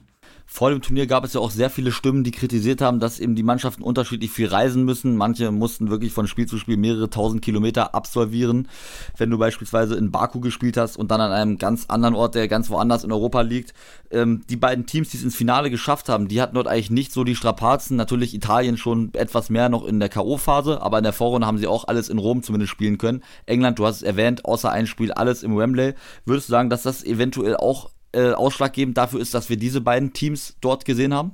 Vor 0.51 0.71
dem 0.71 0.81
Turnier 0.81 1.05
gab 1.05 1.23
es 1.23 1.33
ja 1.33 1.41
auch 1.41 1.51
sehr 1.51 1.69
viele 1.69 1.91
Stimmen, 1.91 2.23
die 2.23 2.31
kritisiert 2.31 2.81
haben, 2.81 2.99
dass 2.99 3.19
eben 3.19 3.35
die 3.35 3.43
Mannschaften 3.43 3.83
unterschiedlich 3.83 4.31
viel 4.31 4.47
reisen 4.47 4.83
müssen. 4.83 5.15
Manche 5.15 5.51
mussten 5.51 5.91
wirklich 5.91 6.11
von 6.11 6.25
Spiel 6.25 6.47
zu 6.47 6.57
Spiel 6.57 6.75
mehrere 6.75 7.11
tausend 7.11 7.43
Kilometer 7.43 7.93
absolvieren. 7.93 8.67
Wenn 9.15 9.29
du 9.29 9.37
beispielsweise 9.37 9.93
in 9.95 10.09
Baku 10.09 10.39
gespielt 10.39 10.75
hast 10.75 10.97
und 10.97 11.11
dann 11.11 11.21
an 11.21 11.31
einem 11.31 11.59
ganz 11.59 11.85
anderen 11.87 12.15
Ort, 12.15 12.33
der 12.33 12.47
ganz 12.47 12.71
woanders 12.71 13.03
in 13.03 13.11
Europa 13.11 13.41
liegt. 13.41 13.75
Ähm, 14.09 14.41
die 14.49 14.55
beiden 14.55 14.87
Teams, 14.87 15.09
die 15.09 15.17
es 15.17 15.23
ins 15.23 15.35
Finale 15.35 15.69
geschafft 15.69 16.09
haben, 16.09 16.27
die 16.27 16.41
hatten 16.41 16.55
dort 16.55 16.67
eigentlich 16.67 16.89
nicht 16.89 17.13
so 17.13 17.23
die 17.23 17.35
Strapazen. 17.35 17.95
Natürlich 17.95 18.33
Italien 18.33 18.77
schon 18.77 19.13
etwas 19.13 19.51
mehr 19.51 19.69
noch 19.69 19.85
in 19.85 19.99
der 19.99 20.09
K.O.-Phase, 20.09 20.79
aber 20.79 20.97
in 20.97 21.03
der 21.03 21.13
Vorrunde 21.13 21.45
haben 21.45 21.59
sie 21.59 21.67
auch 21.67 21.87
alles 21.87 22.09
in 22.09 22.17
Rom 22.17 22.41
zumindest 22.41 22.71
spielen 22.71 22.97
können. 22.97 23.21
England, 23.45 23.77
du 23.77 23.85
hast 23.85 23.97
es 23.97 24.01
erwähnt, 24.01 24.45
außer 24.45 24.71
ein 24.71 24.87
Spiel 24.87 25.11
alles 25.11 25.43
im 25.43 25.55
Wembley. 25.55 25.93
Würdest 26.25 26.49
du 26.49 26.51
sagen, 26.53 26.71
dass 26.71 26.81
das 26.81 27.03
eventuell 27.03 27.55
auch 27.55 27.91
äh, 28.13 28.31
ausschlaggebend 28.31 28.97
dafür 28.97 29.19
ist, 29.19 29.33
dass 29.33 29.49
wir 29.49 29.57
diese 29.57 29.81
beiden 29.81 30.13
Teams 30.13 30.57
dort 30.61 30.85
gesehen 30.85 31.13
haben? 31.13 31.33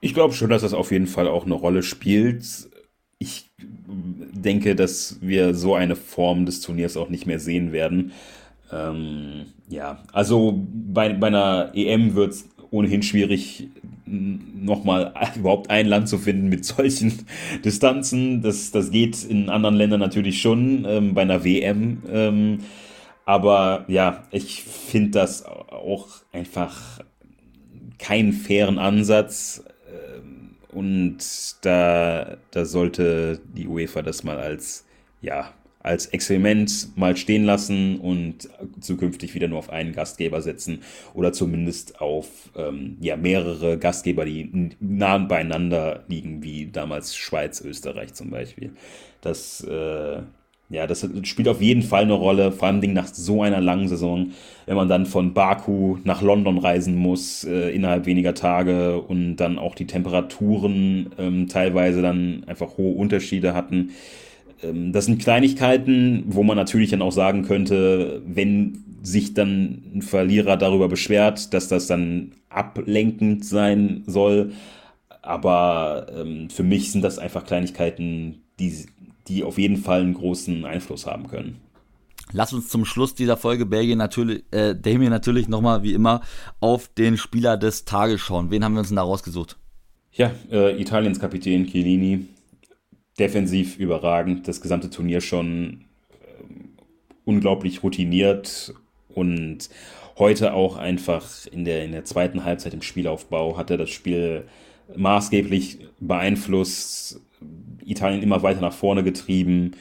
Ich 0.00 0.14
glaube 0.14 0.34
schon, 0.34 0.50
dass 0.50 0.62
das 0.62 0.74
auf 0.74 0.92
jeden 0.92 1.06
Fall 1.06 1.28
auch 1.28 1.46
eine 1.46 1.54
Rolle 1.54 1.82
spielt. 1.82 2.44
Ich 3.18 3.50
denke, 3.58 4.74
dass 4.74 5.18
wir 5.20 5.54
so 5.54 5.74
eine 5.74 5.96
Form 5.96 6.46
des 6.46 6.60
Turniers 6.60 6.96
auch 6.96 7.08
nicht 7.08 7.26
mehr 7.26 7.38
sehen 7.38 7.72
werden. 7.72 8.12
Ähm, 8.70 9.46
ja, 9.68 10.02
also 10.12 10.62
bei, 10.72 11.12
bei 11.12 11.28
einer 11.28 11.72
EM 11.74 12.14
wird 12.14 12.32
es 12.32 12.48
ohnehin 12.70 13.02
schwierig, 13.02 13.68
nochmal 14.06 15.14
überhaupt 15.36 15.70
ein 15.70 15.86
Land 15.86 16.08
zu 16.08 16.18
finden 16.18 16.48
mit 16.48 16.64
solchen 16.64 17.24
Distanzen. 17.64 18.42
Das, 18.42 18.70
das 18.72 18.90
geht 18.90 19.24
in 19.24 19.48
anderen 19.48 19.76
Ländern 19.76 20.00
natürlich 20.00 20.40
schon. 20.42 20.84
Ähm, 20.86 21.14
bei 21.14 21.22
einer 21.22 21.44
WM 21.44 22.02
ähm, 22.10 22.58
aber 23.26 23.84
ja, 23.88 24.24
ich 24.30 24.64
finde 24.64 25.10
das 25.10 25.44
auch 25.44 26.08
einfach 26.32 27.00
keinen 27.98 28.32
fairen 28.32 28.78
Ansatz. 28.78 29.64
Ähm, 29.88 30.56
und 30.70 31.18
da, 31.64 32.36
da 32.50 32.64
sollte 32.64 33.40
die 33.54 33.68
UEFA 33.68 34.02
das 34.02 34.24
mal 34.24 34.38
als, 34.38 34.86
ja, 35.20 35.52
als 35.80 36.06
Experiment 36.06 36.96
mal 36.96 37.16
stehen 37.16 37.44
lassen 37.44 38.00
und 38.00 38.48
zukünftig 38.80 39.34
wieder 39.34 39.48
nur 39.48 39.58
auf 39.58 39.70
einen 39.70 39.92
Gastgeber 39.92 40.40
setzen 40.40 40.80
oder 41.12 41.32
zumindest 41.32 42.00
auf 42.00 42.50
ähm, 42.56 42.96
ja, 43.00 43.16
mehrere 43.16 43.78
Gastgeber, 43.78 44.24
die 44.24 44.70
nah 44.80 45.18
beieinander 45.18 46.04
liegen, 46.08 46.42
wie 46.42 46.66
damals 46.66 47.14
Schweiz, 47.16 47.60
Österreich 47.60 48.14
zum 48.14 48.30
Beispiel. 48.30 48.72
Das, 49.20 49.62
äh, 49.62 50.22
ja, 50.70 50.86
das 50.86 51.06
spielt 51.24 51.48
auf 51.48 51.60
jeden 51.60 51.82
Fall 51.82 52.02
eine 52.02 52.14
Rolle, 52.14 52.50
vor 52.50 52.68
allem 52.68 52.80
nach 52.92 53.06
so 53.06 53.42
einer 53.42 53.60
langen 53.60 53.88
Saison, 53.88 54.32
wenn 54.66 54.76
man 54.76 54.88
dann 54.88 55.06
von 55.06 55.34
Baku 55.34 55.98
nach 56.04 56.22
London 56.22 56.58
reisen 56.58 56.96
muss 56.96 57.44
äh, 57.44 57.70
innerhalb 57.70 58.06
weniger 58.06 58.34
Tage 58.34 59.00
und 59.00 59.36
dann 59.36 59.58
auch 59.58 59.74
die 59.74 59.86
Temperaturen 59.86 61.10
ähm, 61.18 61.48
teilweise 61.48 62.02
dann 62.02 62.44
einfach 62.46 62.78
hohe 62.78 62.94
Unterschiede 62.96 63.54
hatten. 63.54 63.90
Ähm, 64.62 64.92
das 64.92 65.04
sind 65.06 65.20
Kleinigkeiten, 65.20 66.24
wo 66.26 66.42
man 66.42 66.56
natürlich 66.56 66.90
dann 66.90 67.02
auch 67.02 67.12
sagen 67.12 67.42
könnte, 67.42 68.22
wenn 68.26 68.84
sich 69.02 69.34
dann 69.34 69.82
ein 69.94 70.02
Verlierer 70.02 70.56
darüber 70.56 70.88
beschwert, 70.88 71.52
dass 71.52 71.68
das 71.68 71.86
dann 71.86 72.32
ablenkend 72.48 73.44
sein 73.44 74.02
soll. 74.06 74.52
Aber 75.20 76.06
ähm, 76.16 76.48
für 76.50 76.62
mich 76.62 76.92
sind 76.92 77.02
das 77.02 77.18
einfach 77.18 77.44
Kleinigkeiten, 77.44 78.42
die 78.58 78.72
die 79.28 79.42
auf 79.42 79.58
jeden 79.58 79.76
Fall 79.76 80.00
einen 80.00 80.14
großen 80.14 80.64
Einfluss 80.64 81.06
haben 81.06 81.28
können. 81.28 81.60
Lass 82.32 82.52
uns 82.52 82.68
zum 82.68 82.84
Schluss 82.84 83.14
dieser 83.14 83.36
Folge 83.36 83.66
Belgien 83.66 83.98
natürlich, 83.98 84.44
äh, 84.50 84.74
Damien 84.74 85.10
natürlich 85.10 85.48
nochmal 85.48 85.82
wie 85.82 85.94
immer 85.94 86.22
auf 86.60 86.88
den 86.88 87.16
Spieler 87.16 87.56
des 87.56 87.84
Tages 87.84 88.20
schauen. 88.20 88.50
Wen 88.50 88.64
haben 88.64 88.74
wir 88.74 88.80
uns 88.80 88.88
denn 88.88 88.96
da 88.96 89.02
rausgesucht? 89.02 89.56
Ja, 90.12 90.30
äh, 90.50 90.80
Italiens 90.80 91.20
Kapitän 91.20 91.66
Chiellini. 91.66 92.26
Defensiv 93.18 93.78
überragend, 93.78 94.48
das 94.48 94.60
gesamte 94.60 94.90
Turnier 94.90 95.20
schon 95.20 95.84
äh, 96.10 96.44
unglaublich 97.24 97.84
routiniert 97.84 98.74
und 99.08 99.70
heute 100.18 100.54
auch 100.54 100.76
einfach 100.76 101.46
in 101.46 101.64
der, 101.64 101.84
in 101.84 101.92
der 101.92 102.04
zweiten 102.04 102.44
Halbzeit 102.44 102.74
im 102.74 102.82
Spielaufbau 102.82 103.56
hat 103.56 103.70
er 103.70 103.76
das 103.76 103.90
Spiel 103.90 104.46
maßgeblich 104.96 105.78
beeinflusst, 106.00 107.20
Italien 107.86 108.22
immer 108.22 108.42
weiter 108.42 108.60
nach 108.60 108.72
vorne 108.72 109.02
getrieben. 109.04 109.72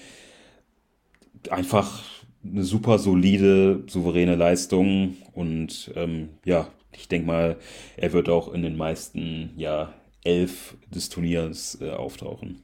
Einfach 1.50 2.04
eine 2.46 2.64
super 2.64 3.00
solide, 3.00 3.84
souveräne 3.88 4.36
Leistung 4.36 5.16
und 5.34 5.92
ähm, 5.96 6.30
ja, 6.46 6.68
ich 6.92 7.08
denke 7.08 7.28
mal, 7.28 7.58
er 7.98 8.14
wird 8.14 8.30
auch 8.30 8.54
in 8.54 8.62
den 8.62 8.78
meisten 8.78 9.52
ja, 9.58 9.94
elf 10.24 10.76
des 10.94 11.10
Turniers 11.10 11.78
äh, 11.82 11.92
auftauchen. 11.92 12.62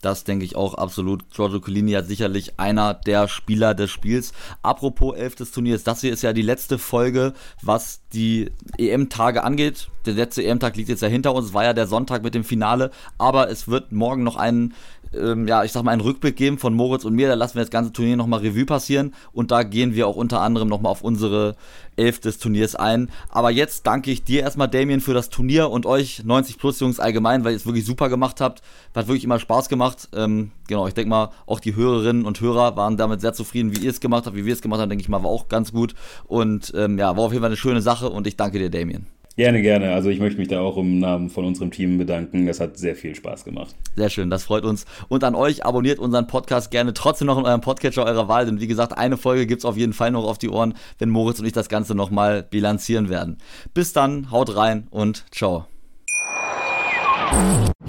Das 0.00 0.24
denke 0.24 0.46
ich 0.46 0.56
auch 0.56 0.74
absolut. 0.74 1.28
Giorgio 1.30 1.60
Collini 1.60 1.92
hat 1.92 2.06
sicherlich 2.06 2.58
einer 2.58 2.94
der 2.94 3.28
Spieler 3.28 3.74
des 3.74 3.90
Spiels. 3.90 4.32
Apropos 4.62 5.14
elf 5.14 5.34
des 5.34 5.52
Turniers, 5.52 5.84
das 5.84 6.00
hier 6.00 6.12
ist 6.12 6.22
ja 6.22 6.32
die 6.32 6.42
letzte 6.42 6.78
Folge, 6.78 7.34
was 7.60 8.00
die 8.14 8.50
EM-Tage 8.78 9.44
angeht. 9.44 9.90
Der 10.06 10.14
letzte 10.14 10.42
EM-Tag 10.42 10.76
liegt 10.76 10.88
jetzt 10.88 11.02
ja 11.02 11.08
hinter 11.08 11.34
uns, 11.34 11.52
war 11.52 11.64
ja 11.64 11.72
der 11.72 11.86
Sonntag 11.86 12.22
mit 12.22 12.34
dem 12.34 12.44
Finale, 12.44 12.90
aber 13.18 13.50
es 13.50 13.68
wird 13.68 13.92
morgen 13.92 14.22
noch 14.22 14.36
einen 14.36 14.74
ähm, 15.12 15.48
ja, 15.48 15.64
ich 15.64 15.72
sag 15.72 15.82
mal, 15.82 15.90
einen 15.90 16.00
Rückblick 16.00 16.36
geben 16.36 16.58
von 16.58 16.74
Moritz 16.74 17.04
und 17.04 17.14
mir. 17.14 17.28
Da 17.28 17.34
lassen 17.34 17.56
wir 17.56 17.62
das 17.62 17.70
ganze 17.70 17.92
Turnier 17.92 18.16
nochmal 18.16 18.40
Revue 18.40 18.64
passieren 18.64 19.14
und 19.32 19.50
da 19.50 19.62
gehen 19.62 19.94
wir 19.94 20.06
auch 20.06 20.16
unter 20.16 20.40
anderem 20.40 20.68
nochmal 20.68 20.92
auf 20.92 21.02
unsere 21.02 21.56
Elf 21.96 22.20
des 22.20 22.38
Turniers 22.38 22.76
ein. 22.76 23.10
Aber 23.28 23.50
jetzt 23.50 23.86
danke 23.86 24.10
ich 24.10 24.24
dir 24.24 24.42
erstmal, 24.42 24.68
Damien, 24.68 25.00
für 25.00 25.14
das 25.14 25.28
Turnier 25.28 25.70
und 25.70 25.86
euch 25.86 26.22
90 26.24 26.58
Plus 26.58 26.80
Jungs 26.80 27.00
allgemein, 27.00 27.44
weil 27.44 27.52
ihr 27.52 27.56
es 27.56 27.66
wirklich 27.66 27.84
super 27.84 28.08
gemacht 28.08 28.40
habt. 28.40 28.62
Hat 28.94 29.08
wirklich 29.08 29.24
immer 29.24 29.38
Spaß 29.38 29.68
gemacht. 29.68 30.08
Ähm, 30.14 30.52
genau, 30.68 30.86
ich 30.86 30.94
denke 30.94 31.10
mal, 31.10 31.30
auch 31.46 31.60
die 31.60 31.74
Hörerinnen 31.74 32.24
und 32.24 32.40
Hörer 32.40 32.76
waren 32.76 32.96
damit 32.96 33.20
sehr 33.20 33.32
zufrieden, 33.32 33.74
wie 33.76 33.80
ihr 33.80 33.90
es 33.90 34.00
gemacht 34.00 34.26
habt, 34.26 34.36
wie 34.36 34.44
wir 34.44 34.54
es 34.54 34.62
gemacht 34.62 34.80
haben, 34.80 34.90
denke 34.90 35.02
ich 35.02 35.08
mal, 35.08 35.22
war 35.22 35.30
auch 35.30 35.48
ganz 35.48 35.72
gut. 35.72 35.94
Und 36.26 36.72
ähm, 36.76 36.98
ja, 36.98 37.16
war 37.16 37.24
auf 37.24 37.32
jeden 37.32 37.42
Fall 37.42 37.50
eine 37.50 37.56
schöne 37.56 37.82
Sache 37.82 38.10
und 38.10 38.26
ich 38.26 38.36
danke 38.36 38.58
dir, 38.58 38.70
Damien. 38.70 39.19
Gerne, 39.40 39.62
gerne. 39.62 39.94
Also 39.94 40.10
ich 40.10 40.20
möchte 40.20 40.38
mich 40.38 40.48
da 40.48 40.60
auch 40.60 40.76
im 40.76 40.98
Namen 40.98 41.30
von 41.30 41.46
unserem 41.46 41.70
Team 41.70 41.96
bedanken. 41.96 42.46
Es 42.46 42.60
hat 42.60 42.76
sehr 42.76 42.94
viel 42.94 43.14
Spaß 43.14 43.46
gemacht. 43.46 43.74
Sehr 43.96 44.10
schön, 44.10 44.28
das 44.28 44.44
freut 44.44 44.64
uns. 44.64 44.84
Und 45.08 45.24
an 45.24 45.34
euch, 45.34 45.64
abonniert 45.64 45.98
unseren 45.98 46.26
Podcast 46.26 46.70
gerne 46.70 46.92
trotzdem 46.92 47.26
noch 47.26 47.38
in 47.38 47.46
eurem 47.46 47.62
Podcatcher 47.62 48.04
eurer 48.04 48.28
Wahl. 48.28 48.44
Denn 48.44 48.60
wie 48.60 48.66
gesagt, 48.66 48.98
eine 48.98 49.16
Folge 49.16 49.46
gibt 49.46 49.60
es 49.60 49.64
auf 49.64 49.78
jeden 49.78 49.94
Fall 49.94 50.10
noch 50.10 50.24
auf 50.24 50.36
die 50.36 50.50
Ohren, 50.50 50.74
wenn 50.98 51.08
Moritz 51.08 51.40
und 51.40 51.46
ich 51.46 51.54
das 51.54 51.70
Ganze 51.70 51.94
nochmal 51.94 52.42
bilanzieren 52.42 53.08
werden. 53.08 53.38
Bis 53.72 53.94
dann, 53.94 54.30
haut 54.30 54.54
rein 54.56 54.88
und 54.90 55.24
ciao. 55.30 55.64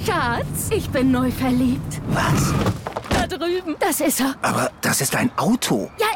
Schatz, 0.05 0.69
ich 0.73 0.89
bin 0.89 1.11
neu 1.11 1.31
verliebt. 1.31 1.99
Was? 2.11 2.53
Da 3.09 3.27
drüben. 3.27 3.75
Das 3.77 3.99
ist 3.99 4.21
er. 4.21 4.35
Aber 4.41 4.71
das 4.79 5.01
ist 5.01 5.17
ein 5.17 5.29
Auto. 5.35 5.91
Ja, 5.99 6.07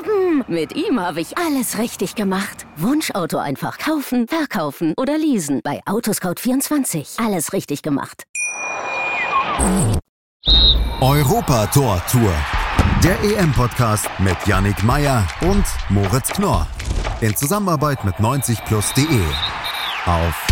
eben. 0.00 0.42
Mit 0.48 0.74
ihm 0.74 0.98
habe 0.98 1.20
ich 1.20 1.38
alles 1.38 1.78
richtig 1.78 2.16
gemacht. 2.16 2.66
Wunschauto 2.82 3.38
einfach 3.38 3.78
kaufen, 3.78 4.26
verkaufen 4.26 4.94
oder 4.96 5.18
leasen. 5.18 5.60
Bei 5.62 5.80
Autoscout24. 5.84 7.24
Alles 7.24 7.52
richtig 7.52 7.82
gemacht. 7.82 8.24
Europa 11.00 11.66
Tor 11.66 12.02
Tour. 12.10 12.32
Der 13.04 13.22
EM-Podcast 13.22 14.08
mit 14.18 14.36
Yannick 14.46 14.82
Meyer 14.82 15.26
und 15.42 15.64
Moritz 15.88 16.28
Knorr. 16.28 16.66
In 17.20 17.36
Zusammenarbeit 17.36 18.04
mit 18.04 18.14
90plus.de. 18.16 19.22
Auf 20.06 20.46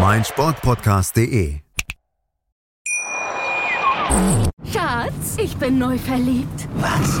meinsportpodcast.de. 0.00 1.60
Schatz, 4.72 5.36
ich 5.36 5.56
bin 5.56 5.78
neu 5.78 5.98
verliebt. 5.98 6.68
Was? 6.76 7.20